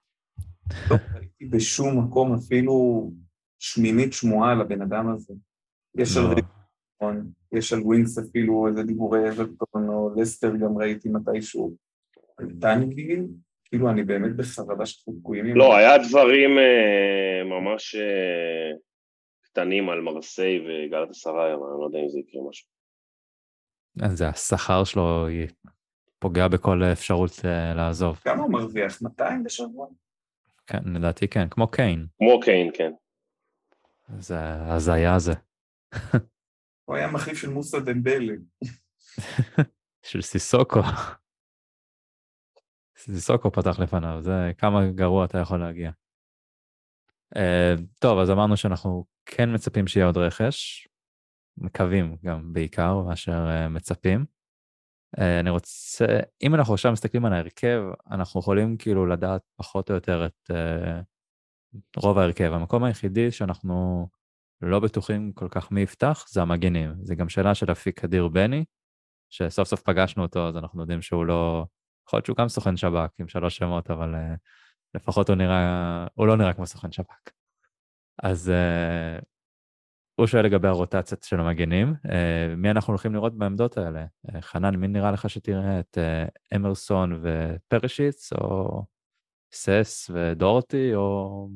[0.91, 3.11] לא ראיתי בשום מקום אפילו
[3.59, 5.35] שמינית שמועה על הבן אדם הזה.
[5.95, 6.24] יש על
[7.03, 7.59] לא.
[7.59, 11.76] יש על ווינקס אפילו איזה דיבורי אברטון או לסטר גם ראיתי מתישהו.
[12.61, 13.20] טנגי,
[13.64, 18.70] כאילו אני באמת בחרדה שאנחנו תקועים לא, היה דברים אה, ממש אה,
[19.42, 22.68] קטנים על מרסיי וגלת עשרה, אבל אני לא יודע אם זה יקרה משהו.
[24.14, 25.26] זה השכר שלו
[26.18, 28.16] פוגע בכל אפשרות אה, לעזוב.
[28.16, 29.03] כמה הוא מרוויח?
[29.03, 29.86] 200 בשבוע?
[30.66, 32.07] כן, לדעתי כן, כמו קיין.
[32.18, 32.92] כמו קיין, כן.
[34.18, 35.32] זה הזיה זה.
[36.85, 38.35] הוא היה מחליף של מוסא דמבלה.
[40.09, 40.80] של סיסוקו.
[42.97, 45.91] סיסוקו פתח לפניו, זה כמה גרוע אתה יכול להגיע.
[47.35, 50.89] Uh, טוב, אז אמרנו שאנחנו כן מצפים שיהיה עוד רכש.
[51.59, 54.24] מקווים גם בעיקר מאשר מצפים.
[55.18, 56.07] אני רוצה,
[56.43, 60.51] אם אנחנו עכשיו מסתכלים על ההרכב, אנחנו יכולים כאילו לדעת פחות או יותר את
[61.97, 62.53] רוב ההרכב.
[62.53, 64.09] המקום היחידי שאנחנו
[64.62, 66.94] לא בטוחים כל כך מי יפתח זה המגנים.
[67.02, 68.64] זה גם שאלה של אפיק אדיר בני,
[69.30, 71.66] שסוף סוף פגשנו אותו, אז אנחנו יודעים שהוא לא...
[72.08, 74.18] יכול להיות שהוא גם סוכן שב"כ עם שלוש שמות, אבל uh,
[74.94, 76.06] לפחות הוא נראה...
[76.14, 77.30] הוא לא נראה כמו סוכן שב"כ.
[78.22, 79.24] אז אה,
[80.14, 84.04] הוא שואל לגבי הרוטציות של המגנים, אה, מי אנחנו הולכים לראות בעמדות האלה?
[84.28, 88.84] אה, חנן, מי נראה לך שתראה את אה, אמרסון ופרישיץ', או
[89.52, 91.48] סס ודורטי, או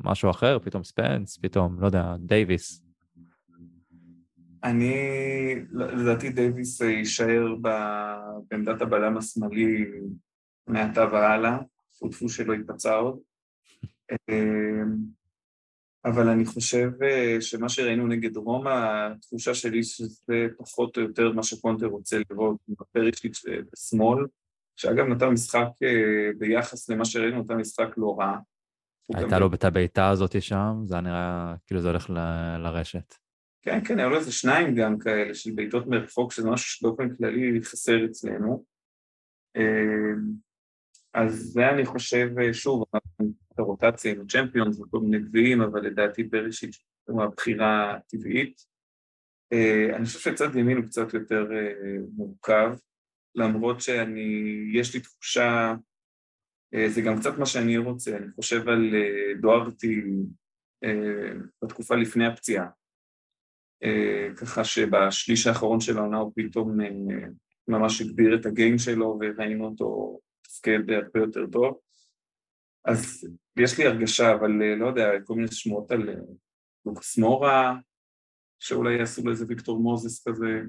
[0.00, 2.82] משהו אחר, פתאום ספנס, פתאום, לא יודע, דייוויס.
[4.64, 4.94] אני,
[5.72, 7.54] לדעתי דייוויס יישאר
[8.50, 9.84] בעמדת הבלם השמאלי
[10.66, 11.58] מעתה והלאה,
[12.10, 13.18] טפו שלא ייפצע עוד.
[14.10, 14.96] אמ,
[16.04, 21.42] אבל אני חושב אה, שמה שראינו נגד רומא, התחושה שלי שזה פחות או יותר מה
[21.42, 24.26] שקונטר רוצה לראות, עם הפרישיץ' בשמאל,
[24.76, 28.38] שאגב נתן משחק אה, ביחס למה שראינו, נתן משחק לא רע.
[29.16, 32.18] הייתה לו את הבעיטה הזאת שם, זה היה נראה כאילו זה הולך ל...
[32.58, 33.14] לרשת.
[33.62, 37.62] כן, כן, היו לו איזה שניים גם כאלה של בעיטות מרחוק, שזה משהו שבאופן כללי
[37.62, 38.64] חסר אצלנו.
[39.56, 40.32] אמ,
[41.14, 46.84] אז זה אני חושב, שוב, את הרוטציה עם הצ'מפיונס וכל מיני גביעים, אבל לדעתי פרישיץ'
[47.08, 48.64] הוא הבחירה הטבעית.
[49.52, 52.76] אה, אני חושב שצד ימין הוא קצת יותר אה, מורכב,
[53.34, 55.74] למרות שאני, יש לי תחושה אה,
[56.72, 60.02] זה גם קצת מה שאני רוצה, אני חושב על אה, דוארטי
[60.84, 61.32] אה,
[61.64, 62.68] בתקופה לפני הפציעה.
[64.36, 66.78] ככה שבשליש האחרון של העונה הוא פתאום
[67.68, 71.78] ממש הגביר את הגיים שלו וראינו אותו תפקד הרבה יותר טוב.
[72.84, 76.08] אז יש לי הרגשה, אבל לא יודע, כל מיני שמועות על
[76.86, 77.76] לוקס מורה,
[78.58, 80.62] שאולי יעשו לו איזה ויקטור מוזס כזה.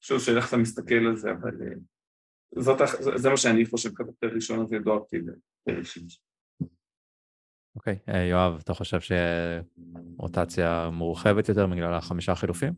[0.00, 1.54] שוב, שאלה איך אתה מסתכל על זה, אבל
[2.56, 2.78] זאת,
[3.16, 5.16] זה מה שאני חושב כתבתי ראשון הזה דואגתי
[5.66, 6.28] לראשית.
[7.76, 8.12] אוקיי, okay.
[8.12, 8.98] אה, יואב, אתה חושב
[10.16, 12.72] שרוטציה מורחבת יותר בגלל החמישה חילופים?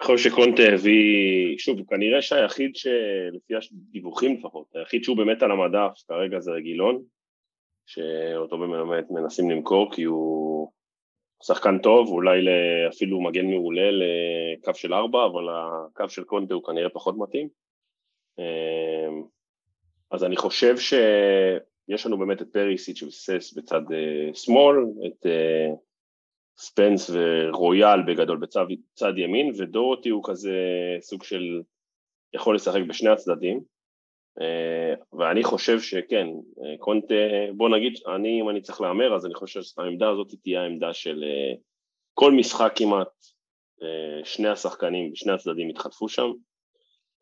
[0.00, 5.92] אני חושב שקונטה הביא, שוב, כנראה שהיחיד שלפי הדיווחים לפחות, היחיד שהוא באמת על המדף
[6.08, 7.02] כרגע זה רגילון,
[7.86, 10.70] שאותו באמת מנסים למכור כי הוא
[11.42, 12.40] שחקן טוב, אולי
[12.88, 17.61] אפילו מגן מעולה לקו של ארבע, אבל הקו של קונטה הוא כנראה פחות מתאים.
[18.38, 19.22] אמ,
[20.10, 24.76] אז אני חושב שיש לנו באמת את פריסיץ' וסס בצד אה, שמאל,
[25.06, 25.68] את אה,
[26.58, 30.56] ספנס ורויאל בגדול בצד ימין, ודורותי הוא כזה
[31.00, 31.60] סוג של
[32.34, 33.60] יכול לשחק בשני הצדדים.
[34.40, 36.26] אה, ואני חושב שכן,
[36.78, 37.14] קונטה,
[37.56, 41.24] בוא נגיד, אני, אם אני צריך להמר, אז אני חושב שהעמדה הזאת תהיה העמדה של
[42.14, 43.08] כל משחק כמעט,
[44.24, 46.30] שני השחקנים, שני הצדדים יתחלפו שם,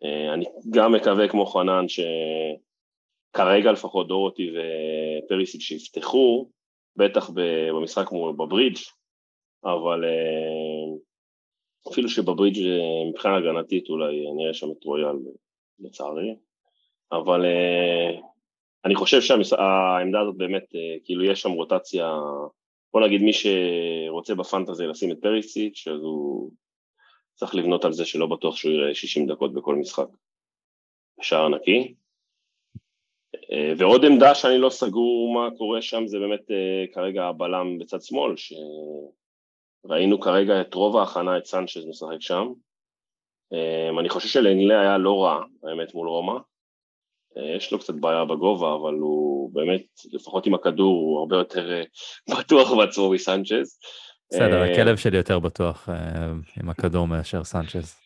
[0.04, 6.50] אני גם מקווה כמו חנן שכרגע לפחות דורותי ופריסיק שיפתחו,
[6.96, 8.78] בטח במשחק מול בברידג',
[9.64, 10.96] אבל אה,
[11.92, 15.16] אפילו שבברידג' אה, מבחינה הגנתית אולי נראה שם את רויאל
[15.80, 16.34] לצערי,
[17.12, 17.44] אבל
[18.84, 20.64] אני חושב שהעמדה הזאת באמת,
[21.04, 22.12] כאילו יש שם רוטציה,
[22.92, 26.50] בוא נגיד מי שרוצה בפנטזי לשים את פריסיץ', אז הוא
[27.40, 30.06] צריך לבנות על זה שלא בטוח שהוא יראה 60 דקות בכל משחק.
[31.20, 31.94] שער נקי.
[33.52, 38.02] אה, ועוד עמדה שאני לא סגור מה קורה שם זה באמת אה, כרגע הבלם בצד
[38.02, 42.52] שמאל, שראינו כרגע את רוב ההכנה את סנצ'ז משחק שם.
[43.52, 46.38] אה, אני חושב שלנגלה היה לא רע, האמת, מול רומא.
[47.56, 51.82] יש לו קצת בעיה בגובה, אבל הוא באמת, לפחות עם הכדור, הוא הרבה יותר
[52.38, 53.78] בטוח בעצמו מסנצ'ז.
[54.32, 56.26] בסדר, אה, הכלב שלי יותר בטוח אה,
[56.62, 57.96] עם הכדור מאשר סנצ'ז.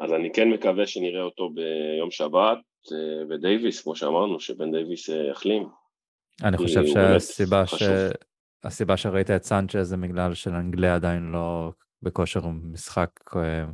[0.00, 2.58] אז אני כן מקווה שנראה אותו ביום שבת,
[2.92, 5.68] אה, ודייוויס, כמו שאמרנו, שבן דייוויס יחלים.
[6.44, 7.82] אני חושב שהסיבה ש...
[8.64, 11.70] הסיבה שראית את סנצ'ז זה בגלל שלאנגליה עדיין לא
[12.02, 12.40] בכושר
[12.72, 13.10] משחק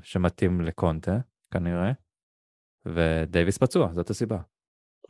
[0.02, 1.18] שמתאים לקונטה,
[1.52, 1.92] כנראה,
[2.86, 4.38] ודייוויס פצוע, זאת הסיבה.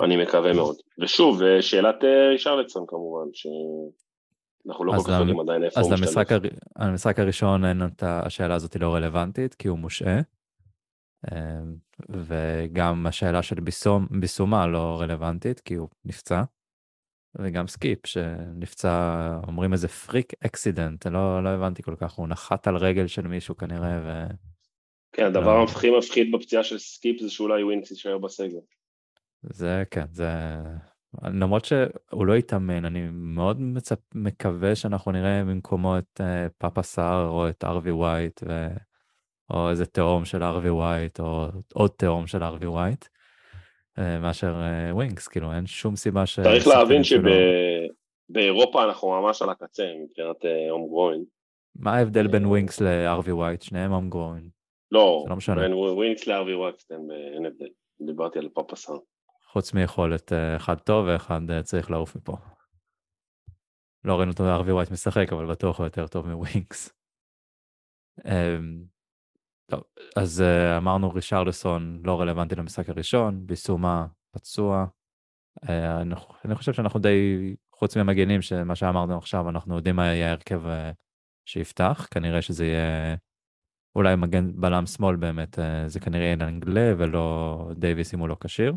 [0.00, 0.76] אני מקווה מאוד.
[1.02, 3.46] ושוב, שאלת רישרלדסון כמובן, ש...
[4.66, 6.08] אנחנו לא כל כך יודעים עדיין איפה הוא משתלב.
[6.76, 10.20] אז למשחק הראשון אין את השאלה הזאת לא רלוונטית, כי הוא מושעה.
[11.32, 11.76] אמ,
[12.08, 16.42] וגם השאלה של ביסום, ביסומה לא רלוונטית, כי הוא נפצע.
[17.38, 22.76] וגם סקיפ, שנפצע, אומרים איזה freak accident, לא, לא הבנתי כל כך, הוא נחת על
[22.76, 24.26] רגל של מישהו כנראה, ו...
[25.12, 25.60] כן, הדבר לא...
[25.60, 28.60] המפחיד מפחיד בפציעה של סקיפ זה שאולי ווינקס יישאר בסגל.
[29.42, 30.28] זה כן, זה
[31.22, 33.98] למרות שהוא לא התאמן, אני מאוד מצפ...
[34.14, 36.24] מקווה שאנחנו נראה במקומו את אה,
[36.58, 38.66] פאפה סאר או את הארווי ווייט, ו...
[39.50, 44.94] או איזה תאום של הארווי ווייט, או עוד תאום של הארווי ווייט, אה, מאשר אה,
[44.94, 46.40] ווינקס, כאילו אין שום סיבה ש...
[46.40, 48.88] צריך להבין שבאירופה שלא...
[48.88, 50.36] אנחנו ממש על הקצה מבחינת
[50.70, 51.24] homegrown.
[51.76, 53.62] מה ההבדל בין ווינקס להארווי ווייט?
[53.62, 54.48] שניהם homegrown.
[54.92, 55.54] לא, לא.
[55.54, 56.82] בין ווינקס להארווי ווייט
[57.36, 57.68] אין הבדל.
[58.06, 58.96] דיברתי על פאפה סאר.
[59.56, 62.36] חוץ מיכולת אה, אחד טוב ואחד אה, צריך לעוף מפה.
[64.04, 66.92] לא ראינו את הארווי ווייט משחק, אבל בטוח הוא יותר טוב מווינקס.
[68.24, 68.84] אמ,
[69.70, 69.82] טוב,
[70.16, 74.86] אז אה, אמרנו רישרלסון לא רלוונטי למשחק הראשון, ביסומה פצוע.
[76.44, 80.62] אני חושב שאנחנו די, חוץ ממגנים, שמה שאמרנו עכשיו, אנחנו יודעים מה יהיה ההרכב
[81.48, 83.16] שיפתח, כנראה שזה יהיה
[83.94, 88.72] אולי מגן בלם שמאל באמת, זה כנראה יהיה לנגלה ולא דייוויס אם הוא לא כשיר.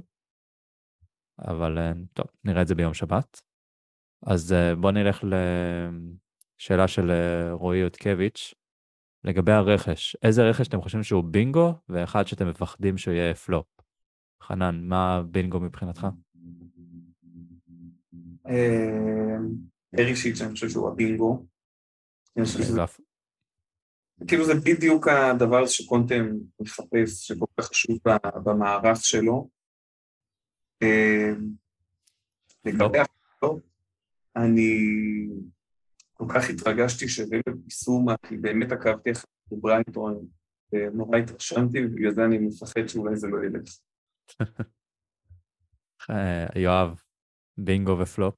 [1.47, 3.41] אבל אה, טוב, נראה את זה ביום שבת.
[4.25, 5.23] אז אה, בואו נלך
[6.59, 8.53] לשאלה של אה, רועי יודקביץ',
[9.23, 13.65] לגבי הרכש, איזה רכש אתם חושבים שהוא בינגו, ואחד שאתם מפחדים שהוא יהיה פלופ?
[14.43, 16.07] חנן, מה בינגו מבחינתך?
[19.95, 21.45] פרישיץ', אני חושב שהוא הבינגו.
[24.27, 26.29] כאילו זה בדיוק הדבר שקונטם
[26.59, 27.97] מחפש, שכל כך חשוב
[28.43, 29.58] במערך שלו.
[30.81, 31.49] אמ,
[32.65, 33.61] לגבי החלטות,
[34.35, 34.69] אני
[36.13, 40.27] כל כך התרגשתי שהבאנו יישומה, כי באמת עקבתי אחרי ברייטון,
[40.73, 43.69] ונורא התרשמתי, ובגלל זה אני מפחד שאולי זה לא ילך.
[46.09, 47.01] אה, יואב,
[47.57, 48.35] בינגו ופלופ?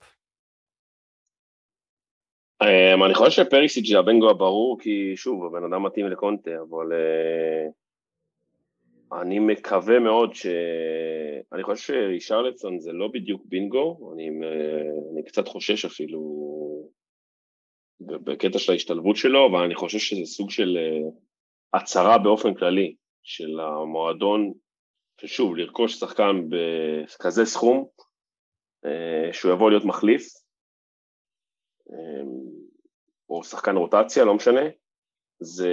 [2.62, 7.68] אמ, אני חושב שפריסיץ' זה הבינגו הברור, כי שוב, הבן אדם מתאים לקונטה, אבל אה,
[9.22, 10.45] אני מקווה מאוד ש...
[11.53, 14.30] אני חושב שרישרלדסון זה לא בדיוק בינגו, אני,
[15.14, 16.22] אני קצת חושש אפילו
[18.01, 21.09] בקטע של ההשתלבות שלו, אבל אני חושב שזה סוג של אה,
[21.80, 24.53] הצהרה באופן כללי של המועדון,
[25.22, 27.88] ששוב, לרכוש שחקן בכזה סכום,
[28.86, 30.24] אה, שהוא יבוא להיות מחליף,
[31.91, 32.24] אה,
[33.30, 34.62] או שחקן רוטציה, לא משנה,
[35.39, 35.70] זה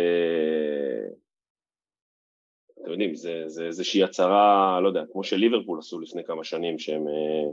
[2.88, 7.08] אתם יודעים, זה, זה איזושהי הצהרה, לא יודע, כמו שליברפול עשו לפני כמה שנים, שהם
[7.08, 7.52] אה,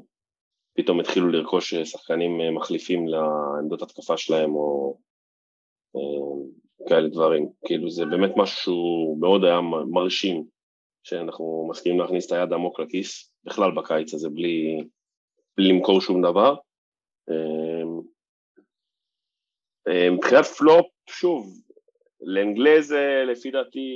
[0.73, 4.97] פתאום התחילו לרכוש אה, שחקנים אה, מחליפים לעמדות התקפה שלהם, או
[6.89, 7.49] כאלה דברים.
[7.65, 9.61] כאילו זה באמת משהו מאוד היה
[9.91, 10.45] מרשים,
[11.03, 14.83] שאנחנו מסכימים להכניס את היד עמוק לכיס, בכלל בקיץ הזה, בלי,
[15.57, 16.55] בלי למכור שום דבר.
[20.11, 21.64] מבחינת פלופ, שוב,
[22.26, 23.89] לאנגלזה לפי דעתי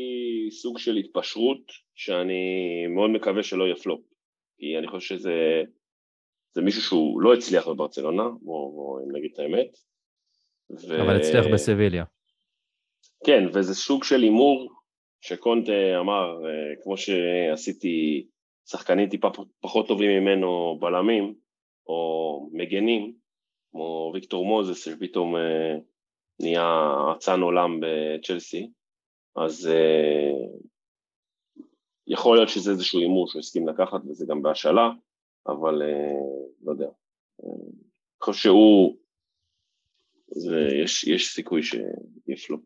[0.52, 1.62] סוג של התפשרות
[1.96, 2.44] שאני
[2.88, 4.02] מאוד מקווה שלא יהיה פלופ
[4.60, 5.64] כי אני חושב שזה
[6.56, 9.68] זה מישהו שהוא לא הצליח בברצלונה, בואו בוא, נגיד את האמת.
[10.72, 11.02] ו...
[11.02, 12.04] אבל הצליח בסביליה.
[13.26, 14.72] כן, וזה סוג של הימור
[15.22, 18.28] שקונטה אמר, אה, כמו שעשיתי
[18.66, 19.28] שחקנים טיפה
[19.62, 21.34] פחות טובים ממנו בלמים
[21.88, 23.14] או מגנים,
[23.72, 25.76] כמו ויקטור מוזס שפתאום אה,
[26.40, 28.72] נהיה אצן עולם בצ'לסי,
[29.36, 30.68] אז uh,
[32.08, 34.90] יכול להיות שזה איזשהו הימור שהוא הסכים לקחת וזה גם בהשאלה,
[35.48, 36.90] אבל uh, לא יודע.
[37.44, 37.52] אני
[38.22, 38.98] uh, חושב שהוא,
[40.84, 42.58] יש, יש סיכוי שיפלו.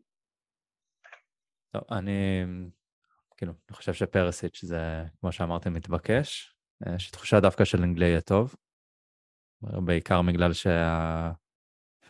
[1.72, 2.44] טוב, אני
[3.36, 6.54] כאילו, אני חושב שפרסיץ' זה, כמו שאמרתם, מתבקש.
[6.96, 8.54] יש תחושה דווקא של אנגלי יהיה טוב,
[9.62, 11.32] בעיקר בגלל שה...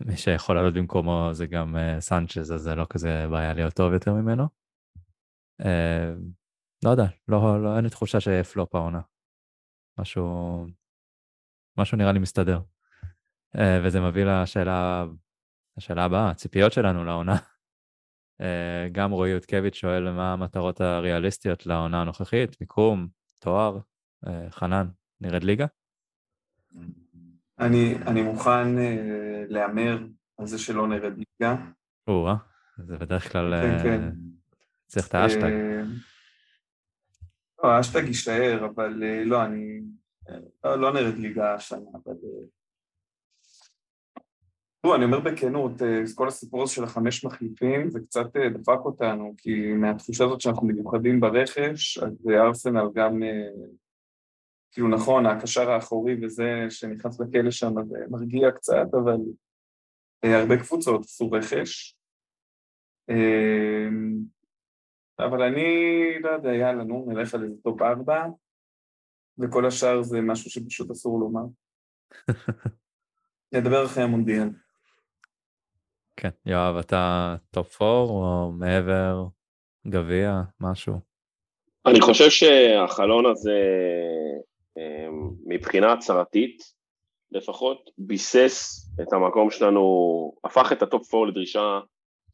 [0.01, 3.93] מי שיכול לעלות במקומו זה גם uh, סנצ'ז, אז זה לא כזה בעיה להיות טוב
[3.93, 4.49] יותר ממנו.
[5.63, 5.67] Uh,
[6.85, 9.01] לא יודע, לא, לא, אין לי תחושה שיהיה פלופ העונה.
[9.99, 10.67] משהו,
[11.79, 12.61] משהו נראה לי מסתדר.
[13.57, 15.05] Uh, וזה מביא לשאלה,
[15.77, 17.37] לשאלה הבאה, הציפיות שלנו לעונה.
[18.93, 23.09] גם רועי יודקביץ' שואל מה המטרות הריאליסטיות לעונה הנוכחית, מיקום,
[23.41, 23.79] תואר,
[24.51, 24.87] חנן,
[25.21, 25.67] נרד ליגה?
[27.59, 28.81] אני, אני מוכן uh,
[29.49, 29.99] להמר
[30.39, 31.57] על זה שלא נרד ליגה.
[32.09, 32.29] או
[32.79, 34.11] זה בדרך כלל כן, uh, כן.
[34.87, 35.43] צריך את האשטג.
[35.43, 35.87] Uh,
[37.65, 39.81] לא, האשטג יישאר, אבל uh, לא, אני...
[40.65, 42.15] לא, לא נרד ליגה השנה, אבל...
[44.85, 45.73] לא, אני אומר בכנות,
[46.15, 51.21] כל הסיפור הזה של החמש מחליפים, זה קצת דפק אותנו, כי מהתחושה הזאת שאנחנו מיוחדים
[51.21, 53.23] ברכש, אז ארסנל גם
[54.75, 59.17] כאילו נכון, הקשר האחורי וזה שנכנס לכלא שם זה מרגיע קצת, אבל
[60.25, 61.97] אה, הרבה קבוצות עשו רכש.
[63.11, 63.89] אה,
[65.19, 65.65] אבל אני,
[66.21, 68.27] לא יודע, יאללה, נו, נלך על איזה top ארבע,
[69.39, 71.45] וכל השאר זה משהו שפשוט אסור לומר.
[73.55, 74.49] נדבר אחרי המונדיאל.
[76.17, 79.27] כן, יואב, אתה top 4 או מעבר,
[79.87, 80.95] גביע, משהו?
[81.87, 83.61] אני חושב שהחלון הזה,
[85.47, 86.63] מבחינה הצהרתית
[87.31, 89.83] לפחות, ביסס את המקום שלנו,
[90.45, 91.81] הפך את ה top 4 לדרישה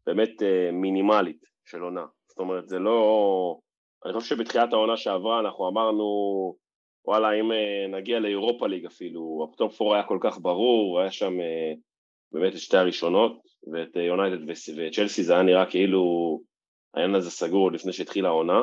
[0.06, 2.04] באמת אה, מינימלית של עונה.
[2.28, 3.58] זאת אומרת, זה לא...
[4.04, 6.04] אני חושב שבתחילת העונה שעברה אנחנו אמרנו,
[7.04, 11.10] וואלה, אם אה, נגיע לאירופה ליג אפילו, ה top 4 היה כל כך ברור, היה
[11.10, 11.72] שם אה,
[12.32, 13.38] באמת את שתי הראשונות,
[13.72, 16.02] ואת יונייטד וצ'לסי זה היה נראה כאילו
[16.94, 18.62] העניין הזה סגור לפני שהתחילה העונה,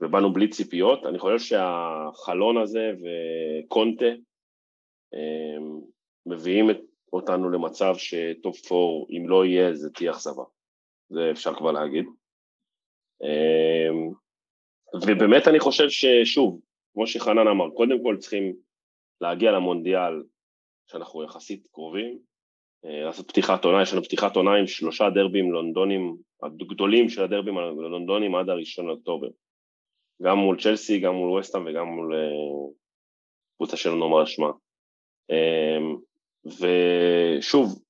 [0.00, 1.06] ובאנו בלי ציפיות.
[1.06, 2.92] אני חושב שהחלון הזה
[3.64, 4.06] וקונטה
[6.26, 6.66] מביאים
[7.12, 10.42] אותנו למצב שטופ 4, אם לא יהיה, זה תהיה אכזבה.
[11.10, 12.04] זה אפשר כבר להגיד.
[13.22, 14.10] אמ,
[14.94, 16.60] ובאמת אני חושב ששוב,
[16.94, 18.56] כמו שחנן אמר, קודם כל צריכים
[19.20, 20.22] להגיע למונדיאל
[20.90, 22.18] שאנחנו יחסית קרובים,
[22.84, 27.58] אה, לעשות פתיחת עונה, יש לנו פתיחת עונה עם שלושה דרבים לונדונים, הגדולים של הדרבים
[27.58, 29.28] הלונדונים עד הראשון לאוקטובר.
[30.22, 32.72] גם מול צ'לסי, גם מול ווסטהאם וגם מול אה,
[33.56, 34.50] קבוצה שלנו נאמר שמה.
[35.30, 35.96] אמ,
[36.46, 37.82] ושוב,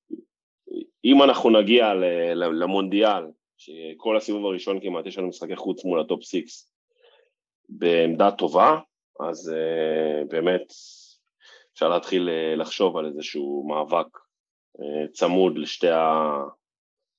[1.05, 1.93] אם אנחנו נגיע
[2.35, 3.23] למונדיאל,
[3.57, 6.73] שכל הסיבוב הראשון כמעט יש לנו משחקי חוץ מול ה top six
[7.69, 8.79] בעמדה טובה,
[9.19, 10.73] אז uh, באמת
[11.73, 14.07] אפשר להתחיל uh, לחשוב על איזשהו מאבק
[15.11, 15.87] צמוד לשתי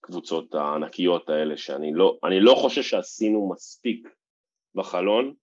[0.03, 4.09] הקבוצות הענקיות האלה, שאני לא, לא חושב שעשינו מספיק
[4.75, 5.35] בחלון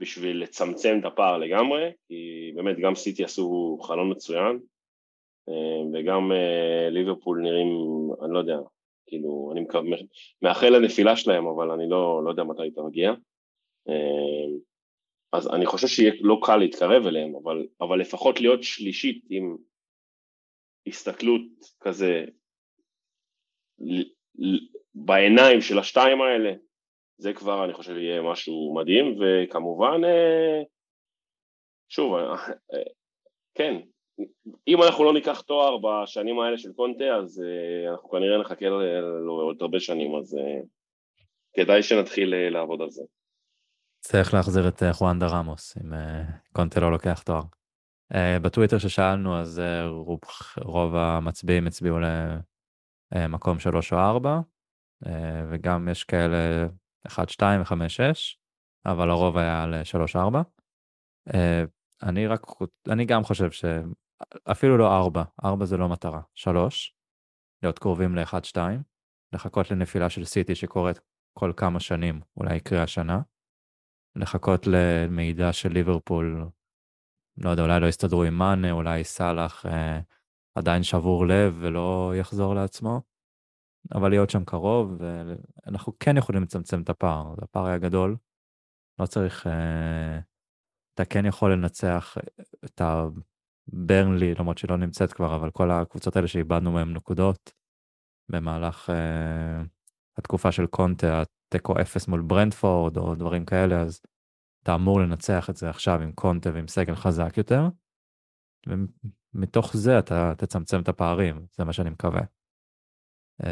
[0.00, 4.58] בשביל לצמצם את הפער לגמרי, כי באמת גם סיטי עשו חלון מצוין,
[5.48, 7.68] אה, וגם אה, ליברפול נראים,
[8.24, 8.58] אני לא יודע,
[9.06, 9.66] כאילו, אני.
[10.42, 13.10] מאחל לנפילה שלהם, אבל אני לא, לא יודע מתי היא תגיע.
[13.88, 14.56] אה,
[15.32, 19.56] אז אני חושב שיהיה לא קל להתקרב אליהם, אבל, אבל לפחות להיות שלישית עם
[20.86, 21.42] הסתכלות
[21.80, 22.24] כזה
[24.94, 26.52] בעיניים של השתיים האלה,
[27.20, 30.00] זה כבר אני חושב יהיה משהו מדהים, וכמובן,
[31.88, 32.16] שוב,
[33.54, 33.80] כן,
[34.68, 37.42] אם אנחנו לא ניקח תואר בשנים האלה של קונטה, אז
[37.90, 40.38] אנחנו כנראה נחכה לו עוד הרבה שנים, אז
[41.56, 43.02] כדאי שנתחיל לעבוד על זה.
[44.00, 45.92] צריך להחזיר את חואנדה רמוס, אם
[46.52, 47.42] קונטה לא לוקח תואר.
[48.42, 50.20] בטוויטר ששאלנו, אז רוב,
[50.64, 51.96] רוב המצביעים הצביעו
[53.14, 54.40] למקום 3 או 4,
[55.04, 55.08] uh,
[55.50, 56.66] וגם יש כאלה
[57.06, 58.38] 1, 2 ו-5, 6,
[58.86, 60.42] אבל הרוב היה על 3, 4.
[61.28, 61.32] Uh,
[62.02, 62.40] אני רק,
[62.88, 63.64] אני גם חושב ש...
[64.50, 66.94] אפילו לא ארבע, ארבע זה לא מטרה, שלוש,
[67.62, 68.82] להיות קרובים לאחד, שתיים,
[69.32, 71.00] לחכות לנפילה של סיטי שקורית
[71.38, 73.20] כל כמה שנים, אולי יקרה השנה,
[74.16, 76.48] לחכות למידע של ליברפול,
[77.36, 80.00] לא יודע, אולי לא יסתדרו עם מאנה, אולי סאלח אה,
[80.54, 83.00] עדיין שבור לב ולא יחזור לעצמו,
[83.94, 88.16] אבל להיות שם קרוב, ואנחנו כן יכולים לצמצם את הפער, הפער היה גדול,
[88.98, 90.18] לא צריך, אה,
[90.94, 92.16] אתה כן יכול לנצח
[92.64, 93.04] את ה...
[93.72, 97.52] ברנלי, למרות שהיא לא נמצאת כבר, אבל כל הקבוצות האלה שאיבדנו מהן נקודות
[98.28, 99.66] במהלך uh,
[100.16, 104.00] התקופה של קונטה, התיקו אפס מול ברנדפורד או דברים כאלה, אז
[104.62, 107.68] אתה אמור לנצח את זה עכשיו עם קונטה ועם סגל חזק יותר,
[108.66, 112.22] ומתוך זה אתה תצמצם את הפערים, זה מה שאני מקווה.
[113.40, 113.44] Uh,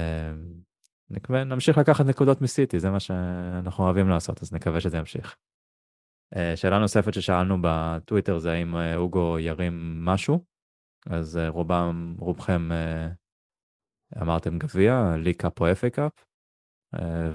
[1.10, 5.36] נקווה, נמשיך לקחת נקודות מסיטי, זה מה שאנחנו אוהבים לעשות, אז נקווה שזה ימשיך.
[6.36, 10.44] אה, שאלה נוספת ששאלנו בטוויטר זה האם אה, הוגו ירים משהו,
[11.06, 12.68] אז אה, רובם, רובכם
[14.22, 16.12] אמרתם גביע, League Cup או FA Cup,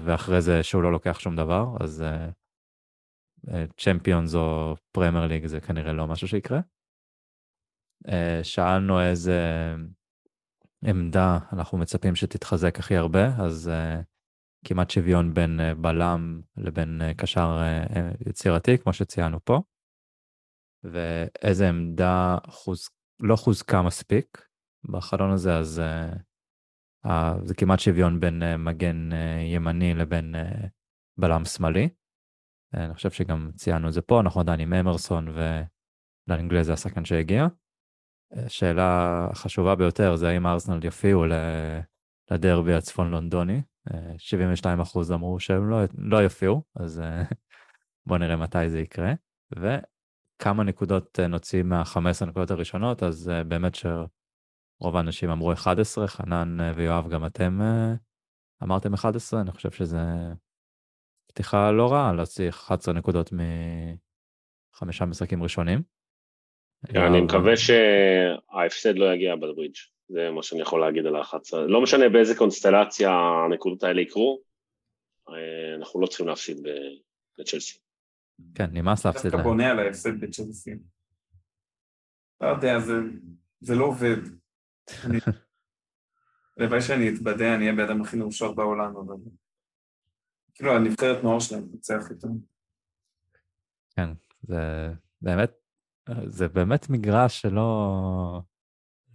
[0.04, 2.04] ואחרי זה שהוא לא לוקח שום דבר, אז
[3.76, 6.60] צ'מפיונס או פרמייר ליג זה כנראה לא משהו שיקרה.
[8.42, 9.40] שאלנו איזה
[10.86, 13.70] עמדה אנחנו מצפים שתתחזק הכי הרבה, אז
[14.64, 19.60] כמעט שוויון בין אה, בלם לבין אה, קשר אה, יצירתי, כמו שציינו פה,
[20.84, 22.88] ואיזה עמדה חוז...
[23.20, 24.46] לא חוזקה מספיק
[24.84, 25.82] בחלון הזה, אז
[27.06, 27.10] uh,
[27.44, 29.14] זה כמעט שוויון בין uh, מגן uh,
[29.54, 30.68] ימני לבין uh,
[31.16, 31.88] בלם שמאלי.
[32.74, 35.28] Uh, אני חושב שגם ציינו את זה פה, אנחנו עדיין עם אמרסון
[36.28, 37.46] ולאנגלי זה השחקן שהגיע.
[38.48, 41.24] שאלה חשובה ביותר זה האם ארסנל יופיעו
[42.30, 43.62] לדרבי הצפון לונדוני,
[44.18, 47.22] 72 אחוז אמרו שהם לא, לא יופיעו, אז אה,
[48.06, 49.12] בואו נראה מתי זה יקרה.
[49.56, 56.58] וכמה נקודות אה, נוציא מה-15 נקודות הראשונות, אז אה, באמת שרוב האנשים אמרו 11, חנן
[56.76, 57.60] ויואב, גם אתם
[58.62, 59.98] אמרתם 11, אני חושב שזה
[61.28, 63.30] פתיחה לא רעה להוציא 11 נקודות
[64.74, 65.93] מחמישה משחקים ראשונים.
[66.90, 69.76] אני מקווה שההפסד לא יגיע בברידג',
[70.08, 71.56] זה מה שאני יכול להגיד על ה-11.
[71.68, 74.40] לא משנה באיזה קונסטלציה הנקודות האלה יקרו,
[75.28, 76.58] אה, אנחנו לא צריכים להפסיד
[77.38, 77.78] לצ'לסי.
[78.54, 80.70] כן, נמאס להפסיד דווקא בונה על ההפסד בצ'לסי.
[82.40, 82.78] לא יודע,
[83.60, 84.16] זה לא עובד.
[86.56, 89.14] הלוואי שאני אתבדה, אני אהיה באדם הכי מאושר בעולם, אבל...
[90.54, 92.28] כאילו, הנבחרת נוער שלהם תנצח איתם.
[93.96, 94.08] כן,
[94.42, 94.56] זה
[95.22, 95.63] באמת,
[96.26, 98.40] זה באמת מגרש שלא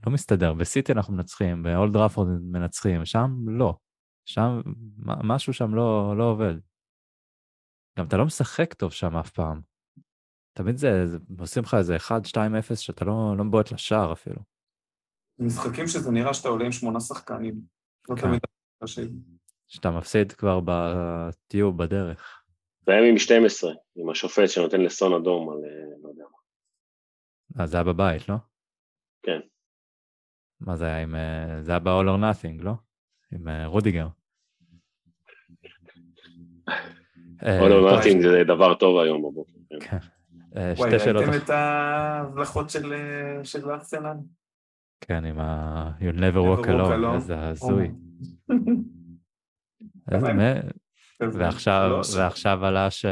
[0.06, 0.54] לא מסתדר.
[0.54, 3.78] בסיטי אנחנו מנצחים, באולד ראפורד מנצחים, שם לא.
[4.26, 4.62] שם,
[5.24, 6.54] משהו שם לא, לא עובד.
[8.00, 9.62] גם אתה לא משחק טוב שם אף פעם.
[10.54, 14.42] תמיד זה, זה עושים לך איזה 1-2-0 שאתה לא, לא מבועט לשער אפילו.
[15.40, 17.62] משחקים שזה נראה שאתה עולה עם שמונה שחקנים.
[18.10, 18.22] לא כן.
[18.22, 18.40] תמיד
[19.68, 22.44] שאתה מפסיד כבר בטיוב בדרך.
[22.88, 26.39] והם עם 12, עם השופט שנותן לסון אדום על אה, לא יודע מה.
[27.56, 28.36] אז זה היה בבית, לא?
[29.24, 29.40] כן.
[30.62, 31.16] מה זה היה עם...
[31.16, 32.74] אה, זה היה ב-all or nothing, לא?
[33.32, 34.08] עם אה, רודיגר.
[37.42, 39.54] all or nothing זה דבר טוב היום בבוקר.
[39.80, 39.98] כן.
[40.54, 40.76] כן.
[40.76, 41.24] שתי שאלות.
[41.24, 42.70] וואי, ראיתם את ההבלחות
[43.44, 44.18] של ארסנל?
[45.02, 45.92] כן, עם ה...
[46.00, 47.92] You never walk alone, איזה הזוי.
[51.34, 53.06] ועכשיו, ועכשיו עלה ש...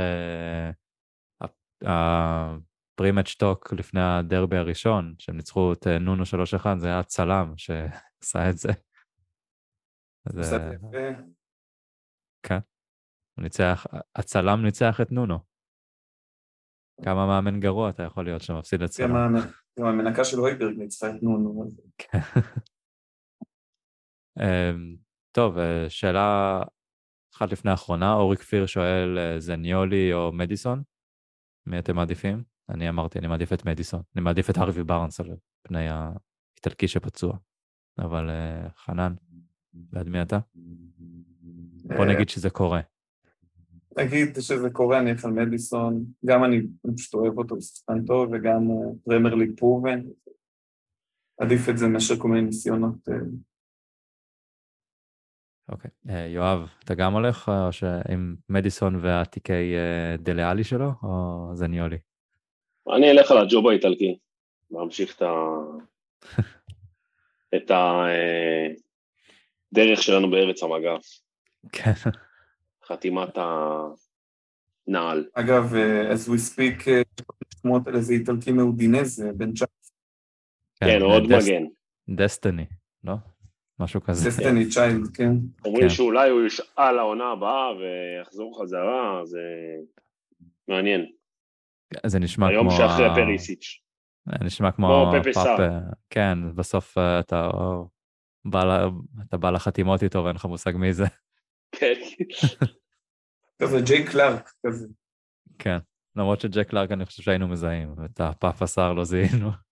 [2.97, 8.49] הפרימט שטוק לפני הדרבי הראשון, שהם ניצחו את אה, נונו 3-1, זה היה צלם שעשה
[8.49, 8.69] את זה.
[10.29, 10.57] זה...
[12.43, 12.59] כן.
[13.37, 13.85] הוא ניצח,
[14.15, 15.39] הצלם ניצח את נונו.
[17.03, 19.09] כמה מאמן גרוע אתה יכול להיות שמפסיד לצלם.
[19.79, 21.71] גם המנקה של הויברג ניצחה את נונו.
[21.97, 22.19] כן.
[24.39, 24.95] אמ,
[25.31, 26.59] טוב, אה, שאלה
[27.35, 30.83] אחת לפני האחרונה, אורי כפיר שואל, אה, זניולי או מדיסון?
[31.65, 32.56] מי אתם מעדיפים?
[32.69, 34.01] אני אמרתי, אני מעדיף את מדיסון.
[34.15, 37.37] אני מעדיף את הרווי בארנס על פני האיטלקי שפצוע.
[37.99, 39.13] אבל אה, חנן,
[39.73, 40.39] בעד מי אתה?
[41.83, 42.81] בוא נגיד שזה קורה.
[43.97, 46.05] נגיד שזה קורה, אני אלך על מדיסון.
[46.25, 46.61] גם אני
[46.95, 48.67] פשוט אוהב אותו, שחקן טוב, וגם
[49.03, 50.01] פרמייר ליג פרובן.
[51.39, 53.09] עדיף את זה מאשר כל מיני ניסיונות
[55.71, 55.91] אוקיי.
[56.07, 56.11] Okay.
[56.11, 59.75] יואב, אתה גם הולך או עם מדיסון והתיקי
[60.19, 61.97] דליאלי שלו, או זניולי?
[62.95, 64.17] אני אלך על הג'וב האיטלקי,
[64.71, 65.33] להמשיך את ה...
[67.55, 67.71] את
[69.71, 71.19] הדרך שלנו בארץ המגף.
[71.71, 71.91] כן.
[72.85, 73.37] חתימת
[74.87, 75.25] הנעל.
[75.33, 75.73] אגב,
[76.11, 76.89] as we speak,
[77.61, 79.69] שמות על איזה איטלקי מאודינזה, בן צ'אפ.
[80.75, 81.63] כן, עוד מגן.
[82.09, 82.65] דסטיני,
[83.03, 83.13] לא?
[83.79, 84.29] משהו כזה.
[84.29, 85.31] דסטיני צ'יילד, כן.
[85.65, 85.89] אומרים כן.
[85.89, 89.39] שאולי הוא ישאל לעונה הבאה ויחזור חזרה, זה
[90.67, 91.16] מעניין.
[92.05, 92.57] זה נשמע כמו...
[92.57, 93.81] היום שאחרי פריסיץ'.
[94.25, 95.11] זה נשמע כמו...
[95.11, 95.59] כמו פאפ,
[96.09, 97.49] כן, בסוף אה, אתה
[98.45, 98.87] בא,
[99.27, 101.05] אתה בא לחתימות איתו ואין לך מושג מי זה.
[101.71, 101.93] כן.
[103.61, 104.87] כזה ג'ק קלארק כזה.
[105.59, 105.77] כן,
[106.15, 109.51] למרות שג'ק קלארק אני חושב שהיינו מזהים, את הפאפה סאר לא זיהינו.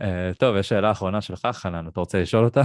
[0.00, 2.62] אה, טוב, יש שאלה אחרונה שלך, חנן, אתה רוצה לשאול אותה?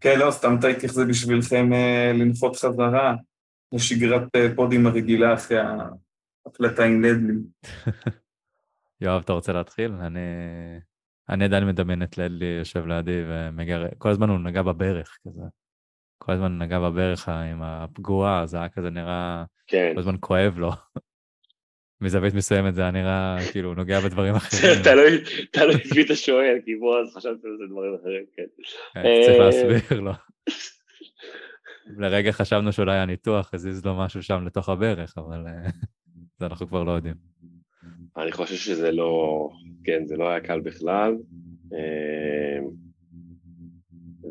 [0.00, 3.14] כן, לא, סתם תהיתי איך זה בשבילכם אה, לנחות חזרה
[3.72, 5.58] לשגרת אה, פודים הרגילה אחרי
[6.46, 7.38] ההקלטה עם לדלי.
[9.00, 9.92] יואב, אתה רוצה להתחיל?
[9.92, 10.20] אני,
[11.28, 13.86] אני עדיין מדמיין את לדלי יושב לידי ומגר...
[13.98, 15.42] כל הזמן הוא נגע בברך כזה.
[16.18, 19.44] כל הזמן נגע בברך עם הפגועה, זה היה כזה נראה...
[19.66, 19.90] כן.
[19.94, 20.70] כל הזמן כואב לו.
[22.02, 24.82] מזווית מסוימת זה היה נראה כאילו נוגע בדברים אחרים.
[25.52, 28.42] תלוי מי אתה שואל, כי בוא אז חשבתי על זה דברים אחרים, כן.
[28.94, 30.12] כן צריך אה, להסביר לו.
[31.86, 35.70] לרגע חשבנו שאולי הניתוח הזיז לו משהו שם לתוך הברך, אבל אה,
[36.38, 37.14] זה אנחנו כבר לא יודעים.
[38.16, 39.48] אני חושב שזה לא,
[39.84, 41.16] כן, זה לא היה קל בכלל.
[41.74, 42.58] אה,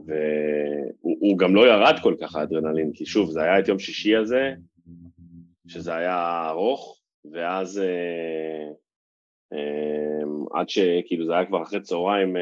[0.05, 4.53] והוא גם לא ירד כל כך האדרנלין, כי שוב, זה היה את יום שישי הזה,
[5.67, 8.67] שזה היה ארוך, ואז אה,
[9.53, 12.41] אה, עד שכאילו זה היה כבר אחרי צהריים אה,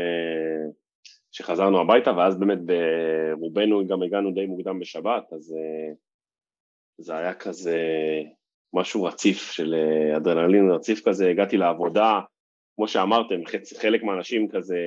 [1.31, 5.93] שחזרנו הביתה, ואז באמת ברובנו גם הגענו די מוקדם בשבת, אז אה,
[6.97, 7.77] זה היה כזה
[8.73, 12.19] משהו רציף של אה, אדרנלין רציף כזה, הגעתי לעבודה,
[12.75, 13.35] כמו שאמרתם,
[13.81, 14.79] חלק מהאנשים כזה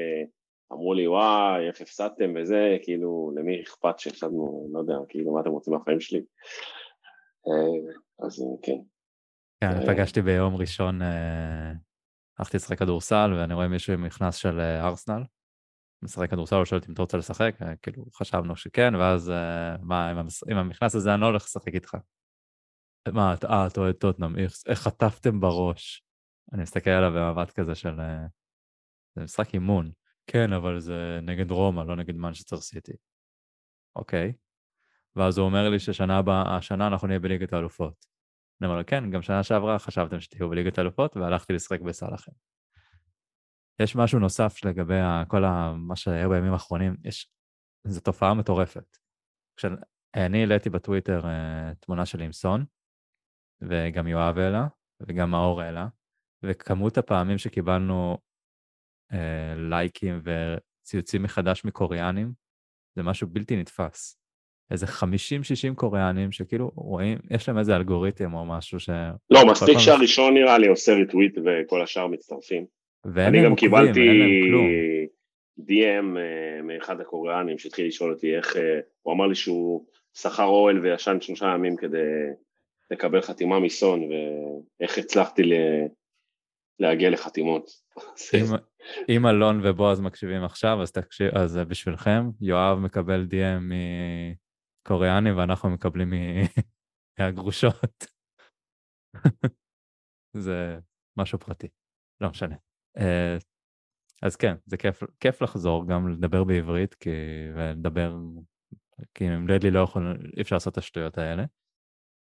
[0.73, 5.51] אמרו לי, וואי, איך הפסדתם וזה, כאילו, למי אכפת שהפסדנו, לא יודע, כאילו, מה אתם
[5.51, 6.23] רוצים מהחיים שלי?
[7.49, 7.93] אה,
[8.27, 8.79] אז כן,
[9.61, 10.99] כן, פגשתי ביום ראשון,
[12.39, 15.23] הלכתי לשחק כדורסל, ואני רואה מישהו עם מכנס של ארסנל,
[16.03, 19.33] משחק כדורסל, הוא שואל אם אתה רוצה לשחק, כאילו חשבנו שכן, ואז
[19.83, 20.11] מה,
[20.51, 21.97] עם המכנס הזה אני לא הולך לשחק איתך.
[23.09, 26.05] מה, אה, אתה אוהד טוטנאם, איך חטפתם בראש?
[26.53, 28.01] אני מסתכל עליו במבט כזה של...
[28.01, 28.27] אה,
[29.17, 29.93] זה משחק אימון.
[30.27, 32.93] כן, אבל זה נגד רומא, לא נגד מנצ'סטר סיטי.
[33.97, 34.33] אוקיי.
[35.17, 38.07] ואז הוא אומר לי ששנה הבאה, השנה אנחנו נהיה בליגת האלופות.
[38.61, 42.35] אני אומר לו, כן, גם שנה שעברה חשבתם שתהיו בליגת האלופות, והלכתי לשחק בסלאחים.
[43.81, 44.99] יש משהו נוסף לגבי
[45.29, 45.73] כל ה...
[45.77, 47.29] מה שהיה בימים האחרונים, יש...
[47.87, 48.97] זו תופעה מטורפת.
[49.57, 52.65] כשאני העליתי בטוויטר uh, תמונה שלי עם סון,
[53.63, 54.67] וגם יואב העלה,
[55.09, 55.87] וגם מאור העלה,
[56.43, 58.19] וכמות הפעמים שקיבלנו
[59.13, 59.17] uh,
[59.71, 62.33] לייקים וציוצים מחדש מקוריאנים,
[62.97, 64.19] זה משהו בלתי נתפס.
[64.71, 68.91] איזה 50-60 קוריאנים שכאילו רואים, יש להם איזה אלגוריתם או משהו ש...
[69.31, 72.67] לא, מספיק שהראשון נראה לי עושה ריטוויט וכל השאר מצטרפים.
[73.07, 74.09] אני גם קיבלתי
[75.61, 80.79] DM אה, מאחד הקוריאנים שהתחיל לשאול אותי איך, אה, הוא אמר לי שהוא שכר אוהל
[80.79, 82.31] וישן שלושה ימים כדי
[82.91, 85.43] לקבל חתימה מסון ואיך הצלחתי
[86.79, 87.71] להגיע לחתימות.
[89.09, 93.73] אם אלון ובועז מקשיבים עכשיו, אז תקשיב, אז בשבילכם, יואב מקבל DM
[94.85, 96.13] מקוריאני ואנחנו מקבלים
[97.19, 98.07] מהגרושות.
[100.37, 100.79] זה
[101.17, 101.69] משהו פרטי,
[102.21, 102.72] לא משנה.
[102.99, 103.37] אה,
[104.23, 107.11] אז כן, זה כיף, כיף לחזור גם לדבר בעברית, כי,
[107.55, 108.17] ולדבר,
[109.15, 111.45] כי עם לדלי לא יכול, אי אפשר לעשות את השטויות האלה.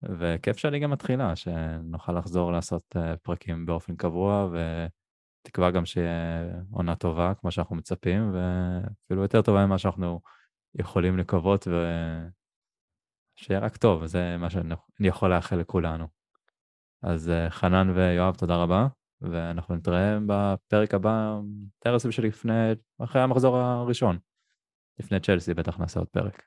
[0.03, 4.49] וכיף שהליגה מתחילה, שנוכל לחזור לעשות אה, פרקים באופן קבוע,
[5.45, 10.21] ותקווה גם שיהיה עונה טובה, כמו שאנחנו מצפים, ואפילו יותר טובה ממה שאנחנו
[10.75, 11.69] יכולים לקוות,
[13.39, 16.07] ושיהיה רק טוב, זה מה שאני יכול לאחל לכולנו.
[17.03, 18.87] אז אה, חנן ויואב, תודה רבה.
[19.21, 21.39] ואנחנו נתראה בפרק הבא,
[21.79, 24.19] טרסים שלפני, אחרי המחזור הראשון.
[24.99, 26.43] לפני צ'לסי בטח נעשה עוד פרק.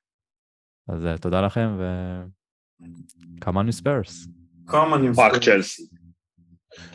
[0.88, 1.84] אז אה, תודה לכם ו...
[3.46, 4.30] come on you spurs.
[4.68, 5.84] come on you fuck צ'לסי.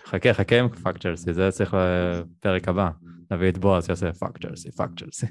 [0.04, 2.90] חכה, חכה עם fuck צ'לסי, זה צריך לפרק הבא.
[3.30, 5.26] נביא את בועז שיעשה fuck צ'לסי, fuck צ'לסי.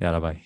[0.00, 0.40] יאללה ביי.